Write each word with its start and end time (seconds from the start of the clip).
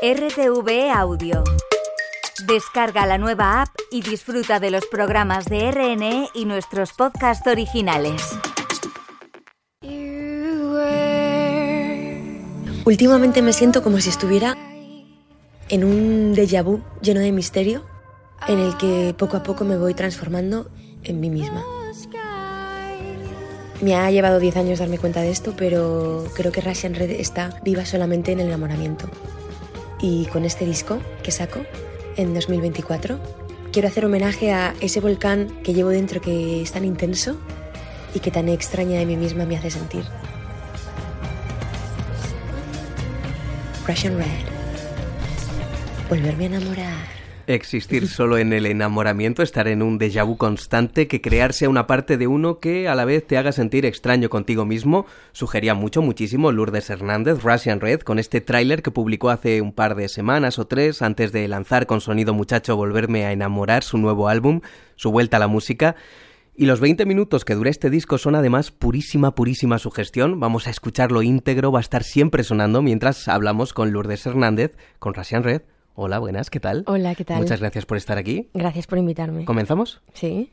RTV 0.00 0.92
Audio. 0.94 1.42
Descarga 2.46 3.04
la 3.04 3.18
nueva 3.18 3.62
app 3.62 3.70
y 3.90 4.00
disfruta 4.00 4.60
de 4.60 4.70
los 4.70 4.86
programas 4.86 5.46
de 5.46 5.72
RNE 5.72 6.28
y 6.34 6.44
nuestros 6.44 6.92
podcasts 6.92 7.44
originales. 7.48 8.22
Últimamente 12.84 13.42
me 13.42 13.52
siento 13.52 13.82
como 13.82 13.98
si 13.98 14.10
estuviera 14.10 14.56
en 15.68 15.82
un 15.82 16.32
déjà 16.32 16.62
vu 16.62 16.80
lleno 17.02 17.18
de 17.18 17.32
misterio 17.32 17.84
en 18.46 18.60
el 18.60 18.76
que 18.76 19.16
poco 19.18 19.36
a 19.36 19.42
poco 19.42 19.64
me 19.64 19.76
voy 19.76 19.94
transformando 19.94 20.70
en 21.02 21.18
mí 21.18 21.28
misma. 21.28 21.64
Me 23.80 23.96
ha 23.96 24.08
llevado 24.12 24.38
10 24.38 24.56
años 24.58 24.78
darme 24.78 24.98
cuenta 24.98 25.22
de 25.22 25.32
esto, 25.32 25.54
pero 25.56 26.24
creo 26.36 26.52
que 26.52 26.60
Russian 26.60 26.94
Red 26.94 27.10
está 27.10 27.58
viva 27.64 27.84
solamente 27.84 28.30
en 28.30 28.38
el 28.38 28.46
enamoramiento. 28.46 29.10
Y 30.00 30.26
con 30.26 30.44
este 30.44 30.64
disco 30.64 31.00
que 31.22 31.30
saco 31.30 31.60
en 32.16 32.34
2024, 32.34 33.18
quiero 33.72 33.88
hacer 33.88 34.04
homenaje 34.04 34.52
a 34.52 34.74
ese 34.80 35.00
volcán 35.00 35.48
que 35.62 35.74
llevo 35.74 35.90
dentro 35.90 36.20
que 36.20 36.62
es 36.62 36.72
tan 36.72 36.84
intenso 36.84 37.36
y 38.14 38.20
que 38.20 38.30
tan 38.30 38.48
extraña 38.48 38.98
de 38.98 39.06
mí 39.06 39.16
misma 39.16 39.44
me 39.44 39.56
hace 39.56 39.70
sentir. 39.70 40.04
Russian 43.86 44.18
Red. 44.18 44.26
Volverme 46.08 46.44
a 46.44 46.46
enamorar. 46.46 47.17
Existir 47.48 48.08
solo 48.08 48.36
en 48.36 48.52
el 48.52 48.66
enamoramiento, 48.66 49.42
estar 49.42 49.68
en 49.68 49.80
un 49.80 49.98
déjà 49.98 50.22
vu 50.22 50.36
constante, 50.36 51.08
que 51.08 51.22
crearse 51.22 51.66
una 51.66 51.86
parte 51.86 52.18
de 52.18 52.26
uno 52.26 52.58
que 52.58 52.88
a 52.88 52.94
la 52.94 53.06
vez 53.06 53.26
te 53.26 53.38
haga 53.38 53.52
sentir 53.52 53.86
extraño 53.86 54.28
contigo 54.28 54.66
mismo, 54.66 55.06
sugería 55.32 55.72
mucho, 55.72 56.02
muchísimo 56.02 56.52
Lourdes 56.52 56.90
Hernández, 56.90 57.42
Russian 57.42 57.80
Red, 57.80 58.00
con 58.00 58.18
este 58.18 58.42
tráiler 58.42 58.82
que 58.82 58.90
publicó 58.90 59.30
hace 59.30 59.62
un 59.62 59.72
par 59.72 59.94
de 59.94 60.10
semanas 60.10 60.58
o 60.58 60.66
tres 60.66 61.00
antes 61.00 61.32
de 61.32 61.48
lanzar 61.48 61.86
con 61.86 62.02
Sonido 62.02 62.34
Muchacho 62.34 62.76
Volverme 62.76 63.24
a 63.24 63.32
enamorar, 63.32 63.82
su 63.82 63.96
nuevo 63.96 64.28
álbum, 64.28 64.60
su 64.96 65.10
vuelta 65.10 65.38
a 65.38 65.40
la 65.40 65.48
música. 65.48 65.96
Y 66.54 66.66
los 66.66 66.80
20 66.80 67.06
minutos 67.06 67.46
que 67.46 67.54
dura 67.54 67.70
este 67.70 67.88
disco 67.88 68.18
son 68.18 68.34
además 68.34 68.72
purísima, 68.72 69.34
purísima 69.34 69.78
sugestión. 69.78 70.38
Vamos 70.38 70.66
a 70.66 70.70
escucharlo 70.70 71.22
íntegro, 71.22 71.72
va 71.72 71.78
a 71.78 71.80
estar 71.80 72.02
siempre 72.02 72.44
sonando 72.44 72.82
mientras 72.82 73.26
hablamos 73.26 73.72
con 73.72 73.90
Lourdes 73.90 74.26
Hernández, 74.26 74.76
con 74.98 75.14
Russian 75.14 75.44
Red. 75.44 75.62
Hola, 76.00 76.20
buenas, 76.20 76.48
¿qué 76.48 76.60
tal? 76.60 76.84
Hola, 76.86 77.16
¿qué 77.16 77.24
tal? 77.24 77.38
Muchas 77.38 77.58
gracias 77.58 77.84
por 77.84 77.96
estar 77.96 78.18
aquí. 78.18 78.50
Gracias 78.54 78.86
por 78.86 78.98
invitarme. 78.98 79.44
¿Comenzamos? 79.44 80.00
Sí. 80.14 80.52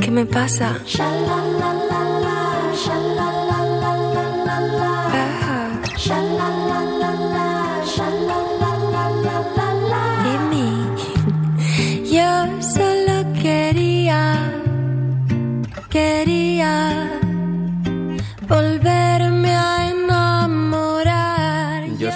¿Qué 0.00 0.10
me 0.10 0.24
pasa? 0.24 0.78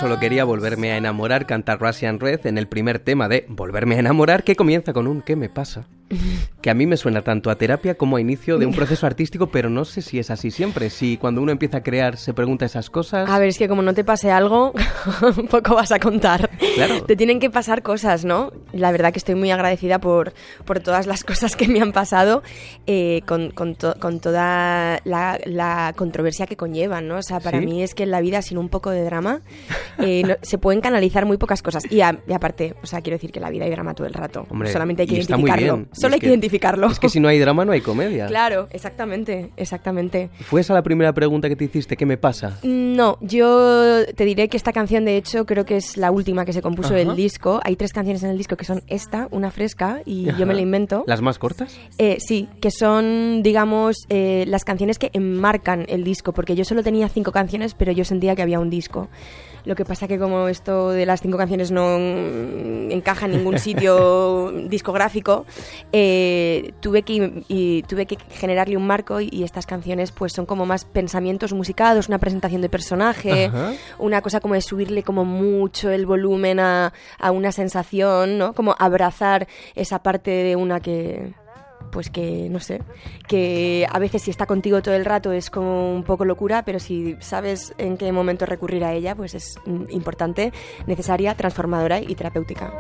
Solo 0.09 0.21
quería 0.21 0.45
volverme 0.45 0.93
a 0.93 0.97
enamorar, 0.97 1.45
cantar 1.45 1.83
Russian 1.83 2.19
Red 2.19 2.47
en 2.47 2.57
el 2.57 2.67
primer 2.67 2.99
tema 2.99 3.29
de 3.29 3.45
Volverme 3.47 3.97
a 3.97 3.99
enamorar, 3.99 4.43
que 4.43 4.57
comienza 4.57 4.95
con 4.95 5.07
un 5.07 5.21
¿qué 5.21 5.37
me 5.37 5.51
pasa? 5.51 5.87
Que 6.61 6.71
a 6.71 6.75
mí 6.75 6.87
me 6.87 6.97
suena 6.97 7.23
tanto 7.23 7.51
a 7.51 7.55
terapia 7.55 7.95
como 7.97 8.17
a 8.17 8.21
inicio 8.21 8.59
de 8.59 8.67
un 8.67 8.75
proceso 8.75 9.07
artístico, 9.07 9.47
pero 9.51 9.71
no 9.71 9.85
sé 9.85 10.03
si 10.03 10.19
es 10.19 10.29
así 10.29 10.51
siempre. 10.51 10.91
Si 10.91 11.17
cuando 11.17 11.41
uno 11.41 11.53
empieza 11.53 11.79
a 11.79 11.83
crear 11.85 12.17
se 12.17 12.35
pregunta 12.35 12.65
esas 12.67 12.91
cosas. 12.91 13.31
A 13.31 13.39
ver, 13.39 13.49
es 13.49 13.59
que 13.59 13.69
como 13.69 13.81
no 13.83 13.95
te 13.95 14.03
pase 14.03 14.33
algo, 14.33 14.73
poco 15.51 15.77
vas 15.77 15.93
a 15.93 16.01
contar. 16.01 16.51
Claro. 16.75 17.03
Te 17.05 17.15
tienen 17.15 17.39
que 17.39 17.49
pasar 17.51 17.83
cosas, 17.83 18.25
¿no? 18.25 18.53
La 18.73 18.91
verdad 18.91 19.13
que 19.13 19.19
estoy 19.21 19.37
muy 19.37 19.51
agradecida 19.53 20.01
por, 20.01 20.33
por 20.65 20.81
todas 20.81 21.07
las 21.07 21.23
cosas 21.25 21.55
que 21.55 21.69
me 21.69 21.81
han 21.81 21.93
pasado, 21.93 22.43
eh, 22.89 23.23
con, 23.27 23.51
con, 23.51 23.77
to- 23.77 23.95
con 24.01 24.19
toda 24.19 25.01
la, 25.05 25.39
la 25.45 25.93
controversia 25.97 26.47
que 26.47 26.57
conllevan, 26.57 27.07
¿no? 27.07 27.19
O 27.19 27.23
sea, 27.23 27.39
para 27.39 27.61
¿Sí? 27.61 27.67
mí 27.67 27.83
es 27.85 27.95
que 27.95 28.03
en 28.03 28.11
la 28.11 28.21
vida 28.21 28.43
sin 28.43 28.59
un 28.59 28.69
poco 28.69 28.91
de 28.91 29.05
drama 29.05 29.43
eh, 29.99 30.23
no- 30.27 30.37
se 30.43 30.59
pueden 30.59 30.81
canalizar 30.81 31.25
muy 31.25 31.37
pocas 31.37 31.63
cosas. 31.63 31.85
Y, 31.91 32.01
a- 32.01 32.19
y 32.27 32.33
aparte, 32.33 32.75
o 32.83 32.87
sea, 32.87 33.01
quiero 33.01 33.15
decir 33.17 33.31
que 33.31 33.39
la 33.41 33.49
vida 33.51 33.65
hay 33.65 33.71
drama 33.71 33.95
todo 33.95 34.07
el 34.09 34.15
rato. 34.15 34.45
Hombre, 34.51 34.73
Solamente 34.73 35.03
hay 35.03 35.09
que 35.09 35.15
identificarlo. 35.15 35.87
Solo 36.01 36.11
es 36.11 36.15
hay 36.15 36.21
que, 36.21 36.27
que- 36.27 36.31
identificarlo. 36.33 36.87
Es 36.91 36.99
que 36.99 37.09
si 37.09 37.21
no 37.21 37.29
hay 37.29 37.39
drama 37.39 37.65
no 37.65 37.73
hay 37.73 37.81
comedia. 37.81 38.27
Claro, 38.27 38.69
exactamente, 38.71 39.51
exactamente. 39.57 40.31
¿Fue 40.41 40.61
esa 40.61 40.75
la 40.75 40.83
primera 40.83 41.13
pregunta 41.13 41.49
que 41.49 41.57
te 41.57 41.65
hiciste? 41.65 41.97
¿Qué 41.97 42.07
me 42.07 42.17
pasa? 42.17 42.59
No, 42.63 43.19
yo 43.21 44.05
te 44.15 44.25
diré 44.25 44.49
que 44.49 44.57
esta 44.57 44.73
canción, 44.73 45.05
de 45.05 45.17
hecho, 45.17 45.47
creo 45.47 45.65
que 45.65 45.77
es 45.77 45.97
la 45.97 46.11
última 46.11 46.45
que 46.45 46.53
se 46.53 46.63
compuso 46.63 46.89
Ajá. 46.91 46.99
del 46.99 47.17
disco. 47.17 47.61
Hay 47.65 47.77
tres 47.77 47.93
canciones 47.93 48.23
en 48.23 48.31
el 48.31 48.39
disco 48.39 48.57
que 48.57 48.65
son 48.65 48.83
esta, 48.87 49.29
una 49.31 49.51
fresca, 49.51 50.01
y 50.05 50.27
yo 50.39 50.47
me 50.47 50.55
la 50.55 50.61
invento. 50.61 51.05
¿Las 51.07 51.21
más 51.23 51.39
cortas? 51.39 51.77
Eh, 51.99 52.19
sí, 52.21 52.49
que 52.61 52.71
son, 52.71 53.43
digamos, 53.43 53.97
eh, 54.09 54.45
las 54.49 54.65
canciones 54.65 54.99
que 54.99 55.11
enmarcan 55.13 55.85
el 55.89 56.05
disco, 56.05 56.33
porque 56.33 56.55
yo 56.55 56.65
solo 56.65 56.83
tenía 56.83 57.09
cinco 57.09 57.33
canciones, 57.33 57.75
pero 57.75 57.93
yo 57.93 58.05
sentía 58.05 58.35
que 58.37 58.43
había 58.43 58.61
un 58.61 58.71
disco. 58.71 59.09
Lo 59.69 59.75
que 59.75 59.85
pasa 59.85 60.09
que 60.09 60.19
como 60.19 60.49
esto 60.49 60.89
de 60.93 61.05
las 61.05 61.21
cinco 61.21 61.37
canciones 61.37 61.71
no 61.71 61.99
mm, 61.99 62.91
encaja 62.91 63.27
en 63.27 63.33
ningún 63.33 63.59
sitio 63.59 64.51
discográfico, 64.67 65.45
eh, 65.93 66.73
tuve, 66.81 67.03
que, 67.03 67.45
y 67.49 67.83
tuve 67.83 68.07
que 68.07 68.17
generarle 68.31 68.79
un 68.79 68.87
marco 68.87 69.21
y, 69.21 69.29
y 69.31 69.45
estas 69.45 69.67
canciones 69.67 70.11
pues 70.11 70.33
son 70.33 70.47
como 70.47 70.65
más 70.65 70.87
pensamientos 70.87 71.53
musicados, 71.53 72.09
una 72.09 72.17
presentación 72.17 72.63
de 72.63 72.71
personaje, 72.71 73.45
Ajá. 73.45 73.75
una 73.99 74.23
cosa 74.23 74.41
como 74.41 74.55
de 74.55 74.63
subirle 74.63 75.03
como 75.03 75.27
mucho 75.27 75.91
el 75.91 76.07
volumen 76.07 76.61
a, 76.61 76.95
a 77.19 77.31
una 77.31 77.53
sensación, 77.53 78.39
¿no? 78.39 78.55
Como 78.55 78.75
abrazar 78.79 79.49
esa 79.75 80.03
parte 80.03 80.31
de 80.31 80.57
una 80.57 80.81
que 80.81 81.35
pues 81.91 82.11
que 82.11 82.49
no 82.51 82.61
sé, 82.61 82.83
que 83.27 83.87
a 83.91 83.99
veces 83.99 84.23
si 84.23 84.31
está 84.31 84.47
contigo 84.47 84.83
todo 84.83 84.95
el 84.95 85.05
rato 85.05 85.33
es 85.33 85.51
como 85.51 85.95
un 85.95 86.05
poco 86.05 86.25
locura, 86.25 86.65
pero 86.65 86.79
si 86.79 87.17
sabes 87.21 87.75
en 87.79 87.97
qué 87.97 88.13
momento 88.13 88.47
recurrir 88.47 88.85
a 88.85 88.93
ella, 88.95 89.15
pues 89.15 89.35
es 89.35 89.59
mm, 89.67 89.85
importante, 89.91 90.53
necesaria, 90.87 91.35
transformadora 91.35 92.01
y 92.01 92.15
terapéutica. 92.15 92.73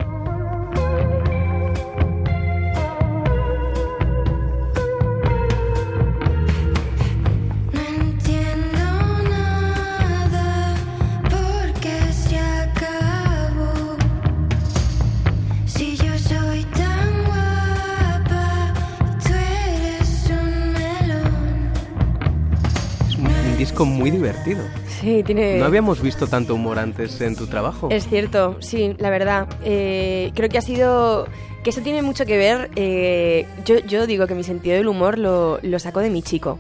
Muy 23.85 24.11
divertido. 24.11 24.61
Sí, 25.01 25.23
tiene... 25.25 25.59
No 25.59 25.65
habíamos 25.65 26.01
visto 26.03 26.27
tanto 26.27 26.55
humor 26.55 26.79
antes 26.79 27.21
en 27.21 27.37
tu 27.37 27.47
trabajo. 27.47 27.89
Es 27.91 28.09
cierto, 28.09 28.57
sí, 28.61 28.95
la 28.99 29.11
verdad. 29.11 29.49
Eh, 29.65 30.33
creo 30.35 30.49
que 30.49 30.59
ha 30.59 30.63
sido... 30.63 31.27
Que 31.63 31.71
eso 31.71 31.81
tiene 31.81 32.03
mucho 32.03 32.25
que 32.25 32.37
ver... 32.37 32.71
eh, 32.77 33.47
yo, 33.65 33.79
yo 33.81 34.07
digo 34.07 34.27
que 34.27 34.35
mi 34.35 34.45
sentido 34.45 34.77
del 34.77 34.89
humor 34.89 35.19
lo, 35.19 35.59
lo 35.63 35.79
saco 35.79 36.01
de 36.01 36.11
mi 36.11 36.23
chico. 36.23 36.59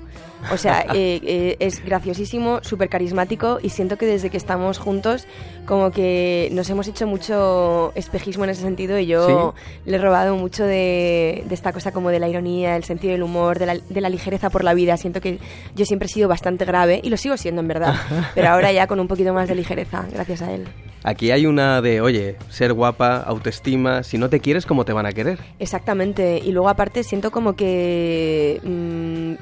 O 0.52 0.56
sea, 0.56 0.86
eh, 0.94 1.20
eh, 1.22 1.56
es 1.58 1.84
graciosísimo, 1.84 2.60
súper 2.62 2.88
carismático 2.88 3.58
y 3.62 3.70
siento 3.70 3.98
que 3.98 4.06
desde 4.06 4.30
que 4.30 4.36
estamos 4.36 4.78
juntos 4.78 5.26
como 5.66 5.90
que 5.90 6.48
nos 6.52 6.70
hemos 6.70 6.88
hecho 6.88 7.06
mucho 7.06 7.92
espejismo 7.94 8.44
en 8.44 8.50
ese 8.50 8.62
sentido 8.62 8.98
y 8.98 9.06
yo 9.06 9.54
le 9.84 9.96
he 9.96 10.00
robado 10.00 10.36
mucho 10.36 10.64
de, 10.64 11.44
de 11.46 11.54
esta 11.54 11.72
cosa 11.72 11.92
como 11.92 12.10
de 12.10 12.20
la 12.20 12.28
ironía, 12.28 12.76
el 12.76 12.84
sentido 12.84 13.12
del 13.12 13.22
humor, 13.22 13.58
de 13.58 13.66
la, 13.66 13.76
de 13.76 14.00
la 14.00 14.08
ligereza 14.08 14.48
por 14.48 14.64
la 14.64 14.74
vida. 14.74 14.96
Siento 14.96 15.20
que 15.20 15.38
yo 15.74 15.84
siempre 15.84 16.06
he 16.06 16.10
sido 16.10 16.28
bastante 16.28 16.64
grave 16.64 17.00
y 17.02 17.10
lo 17.10 17.16
sigo 17.16 17.36
siendo 17.36 17.60
en 17.60 17.68
verdad, 17.68 17.94
pero 18.34 18.48
ahora 18.48 18.72
ya 18.72 18.86
con 18.86 19.00
un 19.00 19.08
poquito 19.08 19.34
más 19.34 19.48
de 19.48 19.54
ligereza, 19.54 20.06
gracias 20.10 20.42
a 20.42 20.52
él. 20.52 20.66
Aquí 21.04 21.30
hay 21.30 21.46
una 21.46 21.80
de, 21.80 22.00
oye, 22.00 22.36
ser 22.50 22.72
guapa, 22.72 23.18
autoestima, 23.18 24.02
si 24.02 24.18
no 24.18 24.28
te 24.28 24.40
quieres, 24.40 24.66
¿cómo 24.66 24.84
te 24.84 24.92
van 24.92 25.06
a 25.06 25.12
querer? 25.12 25.38
Exactamente. 25.58 26.40
Y 26.44 26.52
luego 26.52 26.68
aparte 26.68 27.04
siento 27.04 27.30
como 27.30 27.54
que 27.54 28.60
mm, 28.64 28.77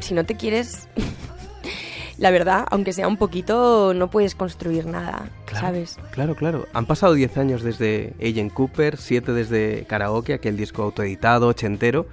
si 0.07 0.15
no 0.15 0.25
te 0.25 0.37
quieres, 0.37 0.89
la 2.19 2.31
verdad, 2.31 2.67
aunque 2.71 2.93
sea 2.93 3.09
un 3.09 3.17
poquito, 3.19 3.93
no 3.95 4.09
puedes 4.11 4.35
construir 4.35 4.87
nada, 4.87 5.29
¿sabes? 5.53 5.99
Claro, 6.13 6.35
claro. 6.35 6.67
Han 6.73 6.87
pasado 6.87 7.13
10 7.15 7.37
años 7.37 7.63
desde 7.63 8.15
Agent 8.21 8.53
Cooper, 8.53 8.97
7 8.97 9.33
desde 9.33 9.85
Karaoke, 9.87 10.33
aquel 10.35 10.57
disco 10.57 10.83
autoeditado, 10.83 11.49
ochentero. 11.49 12.07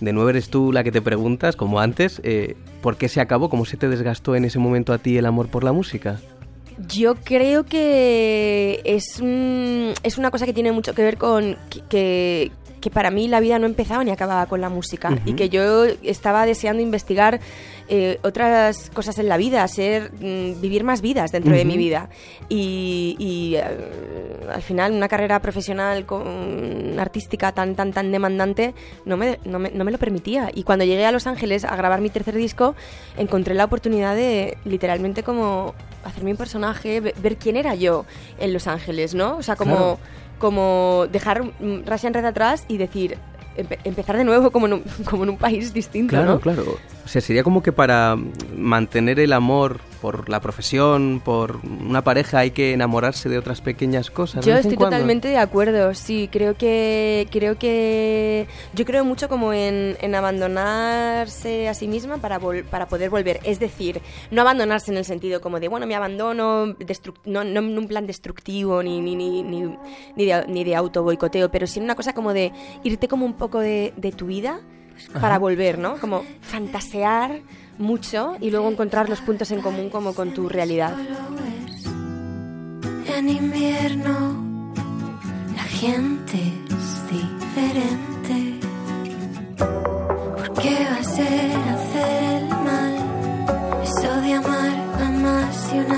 De 0.00 0.12
nuevo 0.12 0.28
eres 0.30 0.48
tú 0.50 0.72
la 0.72 0.84
que 0.84 0.92
te 0.92 1.00
preguntas, 1.00 1.56
como 1.56 1.80
antes, 1.80 2.20
eh, 2.24 2.56
¿por 2.82 2.96
qué 2.96 3.08
se 3.08 3.20
acabó? 3.20 3.48
¿Cómo 3.48 3.64
se 3.64 3.76
te 3.76 3.88
desgastó 3.88 4.34
en 4.36 4.44
ese 4.44 4.58
momento 4.58 4.92
a 4.92 4.98
ti 4.98 5.16
el 5.16 5.26
amor 5.26 5.48
por 5.48 5.64
la 5.64 5.72
música? 5.72 6.20
Yo 6.88 7.14
creo 7.14 7.64
que 7.64 8.80
es, 8.84 9.20
es 10.02 10.18
una 10.18 10.30
cosa 10.32 10.44
que 10.46 10.52
tiene 10.52 10.72
mucho 10.72 10.92
que 10.94 11.02
ver 11.02 11.16
con 11.16 11.56
que, 11.70 11.80
que- 11.88 12.52
que 12.84 12.90
para 12.90 13.10
mí 13.10 13.28
la 13.28 13.40
vida 13.40 13.58
no 13.58 13.64
empezaba 13.64 14.04
ni 14.04 14.10
acababa 14.10 14.44
con 14.44 14.60
la 14.60 14.68
música 14.68 15.08
y 15.24 15.32
que 15.32 15.48
yo 15.48 15.84
estaba 16.02 16.44
deseando 16.44 16.82
investigar 16.82 17.40
eh, 17.88 18.18
otras 18.22 18.90
cosas 18.90 19.18
en 19.18 19.28
la 19.28 19.38
vida, 19.38 19.66
ser 19.68 20.12
mm, 20.12 20.60
vivir 20.60 20.84
más 20.84 21.00
vidas 21.00 21.32
dentro 21.32 21.54
de 21.54 21.64
mi 21.64 21.76
vida. 21.78 22.08
Y, 22.50 23.16
y, 23.18 23.54
eh, 23.56 23.62
al 24.52 24.60
final 24.62 24.92
una 24.92 25.08
carrera 25.08 25.40
profesional 25.40 26.04
con, 26.04 26.98
artística 26.98 27.52
tan 27.52 27.74
tan 27.74 27.92
tan 27.92 28.12
demandante 28.12 28.74
no 29.06 29.16
me, 29.16 29.38
no, 29.44 29.58
me, 29.58 29.70
no 29.70 29.84
me 29.84 29.92
lo 29.92 29.98
permitía. 29.98 30.50
Y 30.54 30.62
cuando 30.64 30.84
llegué 30.84 31.06
a 31.06 31.12
Los 31.12 31.26
Ángeles 31.26 31.64
a 31.64 31.74
grabar 31.76 32.00
mi 32.02 32.10
tercer 32.10 32.34
disco, 32.34 32.74
encontré 33.16 33.54
la 33.54 33.64
oportunidad 33.64 34.14
de 34.14 34.58
literalmente 34.66 35.22
como 35.22 35.74
hacerme 36.04 36.32
un 36.32 36.36
personaje, 36.36 37.00
ve- 37.00 37.14
ver 37.22 37.36
quién 37.38 37.56
era 37.56 37.74
yo 37.74 38.04
en 38.38 38.52
Los 38.52 38.66
Ángeles, 38.66 39.14
¿no? 39.14 39.38
O 39.38 39.42
sea, 39.42 39.56
como, 39.56 39.74
Claro. 39.74 39.98
Como 40.38 41.06
dejar 41.12 41.42
mm, 41.44 41.86
Russian 41.86 42.14
Red 42.14 42.24
atrás 42.24 42.64
y 42.68 42.76
decir, 42.78 43.16
empe- 43.56 43.78
empezar 43.84 44.16
de 44.16 44.24
nuevo 44.24 44.50
como 44.50 44.66
en 44.66 44.74
un, 44.74 44.82
como 45.08 45.24
en 45.24 45.30
un 45.30 45.36
país 45.38 45.72
distinto, 45.72 46.10
Claro, 46.10 46.34
¿no? 46.34 46.40
claro. 46.40 46.64
O 47.04 47.08
sea, 47.08 47.20
sería 47.20 47.42
como 47.44 47.62
que 47.62 47.72
para 47.72 48.16
mantener 48.56 49.20
el 49.20 49.32
amor 49.32 49.80
por 50.04 50.28
la 50.28 50.38
profesión, 50.40 51.22
por 51.24 51.60
una 51.64 52.04
pareja, 52.04 52.40
hay 52.40 52.50
que 52.50 52.74
enamorarse 52.74 53.30
de 53.30 53.38
otras 53.38 53.62
pequeñas 53.62 54.10
cosas. 54.10 54.44
Yo 54.44 54.54
estoy 54.54 54.76
totalmente 54.76 55.28
de 55.28 55.38
acuerdo, 55.38 55.94
sí, 55.94 56.28
creo 56.30 56.58
que 56.58 57.26
creo 57.30 57.56
que 57.58 58.46
yo 58.74 58.84
creo 58.84 59.02
mucho 59.02 59.30
como 59.30 59.54
en, 59.54 59.96
en 60.02 60.14
abandonarse 60.14 61.68
a 61.70 61.72
sí 61.74 61.88
misma 61.88 62.18
para 62.18 62.38
vol- 62.38 62.64
para 62.64 62.86
poder 62.86 63.08
volver, 63.08 63.40
es 63.44 63.58
decir, 63.60 64.02
no 64.30 64.42
abandonarse 64.42 64.90
en 64.90 64.98
el 64.98 65.06
sentido 65.06 65.40
como 65.40 65.58
de 65.58 65.68
bueno, 65.68 65.86
me 65.86 65.94
abandono, 65.94 66.66
no, 67.24 67.44
no 67.44 67.60
en 67.60 67.78
un 67.78 67.88
plan 67.88 68.06
destructivo 68.06 68.82
ni 68.82 69.00
ni, 69.00 69.16
ni, 69.16 69.42
ni, 69.42 69.62
ni 70.16 70.24
de, 70.26 70.44
ni 70.48 70.64
de 70.64 70.76
auto 70.76 71.02
boicoteo, 71.02 71.50
pero 71.50 71.66
sí 71.66 71.78
en 71.78 71.84
una 71.84 71.94
cosa 71.94 72.12
como 72.12 72.34
de 72.34 72.52
irte 72.82 73.08
como 73.08 73.24
un 73.24 73.32
poco 73.32 73.58
de, 73.60 73.94
de 73.96 74.12
tu 74.12 74.26
vida 74.26 74.60
para 75.18 75.38
volver, 75.38 75.78
¿no? 75.78 75.96
Como 75.96 76.22
fantasear 76.42 77.40
mucho 77.78 78.36
y 78.40 78.50
luego 78.50 78.70
encontrar 78.70 79.08
los 79.08 79.20
puntos 79.20 79.50
en 79.50 79.60
común 79.60 79.90
como 79.90 80.14
con 80.14 80.32
tu 80.34 80.48
realidad. 80.48 80.94
En 83.16 83.28
invierno 83.28 84.44
la 85.54 85.62
gente 85.62 86.38
es 86.68 87.10
diferente. 87.10 88.60
¿Por 89.56 90.52
qué 90.62 90.86
va 90.90 90.96
a 90.96 91.04
ser 91.04 91.56
hacer 91.74 92.42
el 92.42 92.48
mal? 92.48 92.94
Eso 93.82 94.20
de 94.20 94.32
amar 94.34 94.72
a 95.00 95.10
más 95.10 95.72
y 95.72 95.78
un 95.78 95.92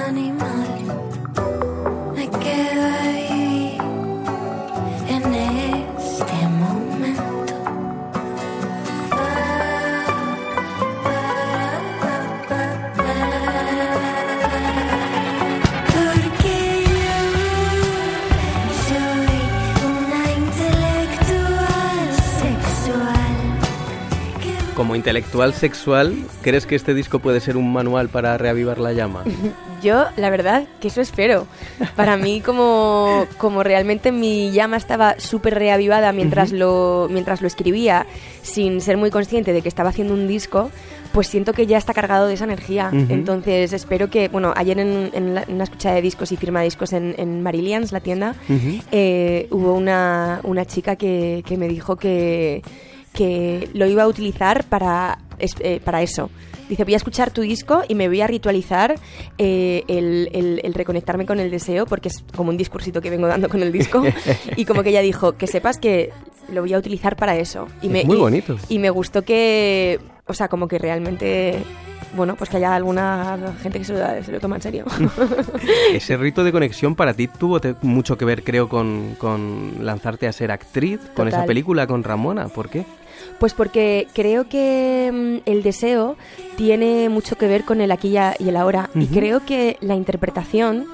Como 24.96 25.10
intelectual 25.10 25.52
sexual, 25.52 26.14
¿crees 26.40 26.64
que 26.64 26.74
este 26.74 26.94
disco 26.94 27.18
puede 27.18 27.40
ser 27.40 27.58
un 27.58 27.70
manual 27.70 28.08
para 28.08 28.38
reavivar 28.38 28.78
la 28.78 28.92
llama? 28.94 29.24
Yo, 29.82 30.04
la 30.16 30.30
verdad, 30.30 30.64
que 30.80 30.88
eso 30.88 31.02
espero. 31.02 31.46
Para 31.96 32.16
mí, 32.16 32.40
como, 32.40 33.26
como 33.36 33.62
realmente 33.62 34.10
mi 34.10 34.50
llama 34.52 34.78
estaba 34.78 35.16
súper 35.18 35.54
reavivada 35.54 36.12
mientras, 36.12 36.50
lo, 36.50 37.08
mientras 37.10 37.42
lo 37.42 37.46
escribía, 37.46 38.06
sin 38.42 38.80
ser 38.80 38.96
muy 38.96 39.10
consciente 39.10 39.52
de 39.52 39.60
que 39.60 39.68
estaba 39.68 39.90
haciendo 39.90 40.14
un 40.14 40.26
disco, 40.26 40.70
pues 41.12 41.26
siento 41.26 41.52
que 41.52 41.66
ya 41.66 41.76
está 41.76 41.92
cargado 41.92 42.26
de 42.26 42.32
esa 42.34 42.44
energía. 42.44 42.88
Entonces, 43.10 43.74
espero 43.74 44.08
que, 44.08 44.28
bueno, 44.28 44.54
ayer 44.56 44.78
en, 44.78 45.10
en 45.12 45.34
la- 45.34 45.42
en 45.42 45.54
una 45.56 45.64
escucha 45.64 45.92
de 45.92 46.00
discos 46.00 46.32
y 46.32 46.36
firma 46.38 46.60
de 46.60 46.64
discos 46.66 46.94
en, 46.94 47.14
en 47.18 47.42
Marillions, 47.42 47.92
la 47.92 48.00
tienda, 48.00 48.34
eh, 48.92 49.46
hubo 49.50 49.74
una, 49.74 50.40
una 50.42 50.64
chica 50.64 50.96
que, 50.96 51.42
que 51.46 51.56
me 51.58 51.68
dijo 51.68 51.96
que, 51.96 52.62
que 53.16 53.68
lo 53.74 53.86
iba 53.86 54.04
a 54.04 54.06
utilizar 54.06 54.62
para, 54.64 55.18
eh, 55.40 55.80
para 55.84 56.02
eso. 56.02 56.30
Dice, 56.68 56.82
voy 56.84 56.94
a 56.94 56.96
escuchar 56.96 57.30
tu 57.30 57.42
disco 57.42 57.82
y 57.88 57.94
me 57.94 58.08
voy 58.08 58.20
a 58.20 58.26
ritualizar 58.26 58.96
eh, 59.38 59.84
el, 59.88 60.28
el- 60.32 60.60
el 60.64 60.74
reconectarme 60.74 61.24
con 61.24 61.38
el 61.40 61.48
deseo, 61.50 61.86
porque 61.86 62.08
es 62.08 62.24
como 62.36 62.50
un 62.50 62.56
discursito 62.56 63.00
que 63.00 63.08
vengo 63.10 63.26
dando 63.28 63.48
con 63.48 63.62
el 63.62 63.70
disco. 63.72 64.02
y 64.56 64.64
como 64.64 64.82
que 64.82 64.90
ella 64.90 65.00
dijo, 65.00 65.32
que 65.36 65.46
sepas 65.46 65.78
que 65.78 66.10
lo 66.52 66.60
voy 66.62 66.74
a 66.74 66.78
utilizar 66.78 67.16
para 67.16 67.36
eso. 67.36 67.66
Y 67.82 67.86
Es 67.86 67.92
me, 67.92 68.04
muy 68.04 68.16
y- 68.16 68.20
bonito. 68.20 68.56
Y 68.68 68.78
me 68.80 68.90
gustó 68.90 69.22
que, 69.22 70.00
o 70.26 70.34
sea, 70.34 70.48
como 70.48 70.66
que 70.66 70.78
realmente, 70.78 71.54
bueno, 72.16 72.34
pues 72.34 72.50
que 72.50 72.56
haya 72.56 72.74
alguna 72.74 73.54
gente 73.62 73.78
que 73.78 73.84
se 73.84 73.92
lo, 73.92 74.22
se 74.24 74.32
lo 74.32 74.40
toma 74.40 74.56
en 74.56 74.62
serio. 74.62 74.84
Ese 75.92 76.16
rito 76.16 76.42
de 76.44 76.50
conexión 76.52 76.94
para 76.96 77.14
ti 77.14 77.28
tuvo 77.28 77.60
mucho 77.82 78.16
que 78.18 78.24
ver, 78.24 78.42
creo, 78.42 78.68
con, 78.68 79.14
con 79.18 79.74
lanzarte 79.82 80.26
a 80.26 80.32
ser 80.32 80.50
actriz, 80.50 80.98
con 81.14 81.28
esa 81.28 81.44
película, 81.44 81.86
con 81.86 82.02
Ramona. 82.02 82.48
¿Por 82.48 82.68
qué? 82.68 82.84
Pues 83.38 83.52
porque 83.54 84.06
creo 84.14 84.48
que 84.48 85.10
mm, 85.12 85.48
el 85.50 85.62
deseo 85.62 86.16
tiene 86.56 87.08
mucho 87.08 87.36
que 87.36 87.46
ver 87.46 87.64
con 87.64 87.80
el 87.80 87.90
aquí 87.90 88.14
y 88.38 88.48
el 88.48 88.56
ahora. 88.56 88.90
Y 88.94 89.06
creo 89.06 89.44
que 89.44 89.76
la 89.80 89.94
interpretación 89.94 90.86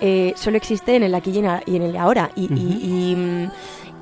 eh, 0.00 0.32
solo 0.36 0.56
existe 0.56 0.96
en 0.96 1.02
el 1.04 1.14
aquí 1.14 1.30
y 1.30 1.38
en, 1.38 1.46
a- 1.46 1.62
y 1.66 1.76
en 1.76 1.82
el 1.82 1.96
ahora. 1.96 2.30
Y, 2.36 2.48
y- 2.52 3.12
y, 3.12 3.16
mm, 3.16 3.50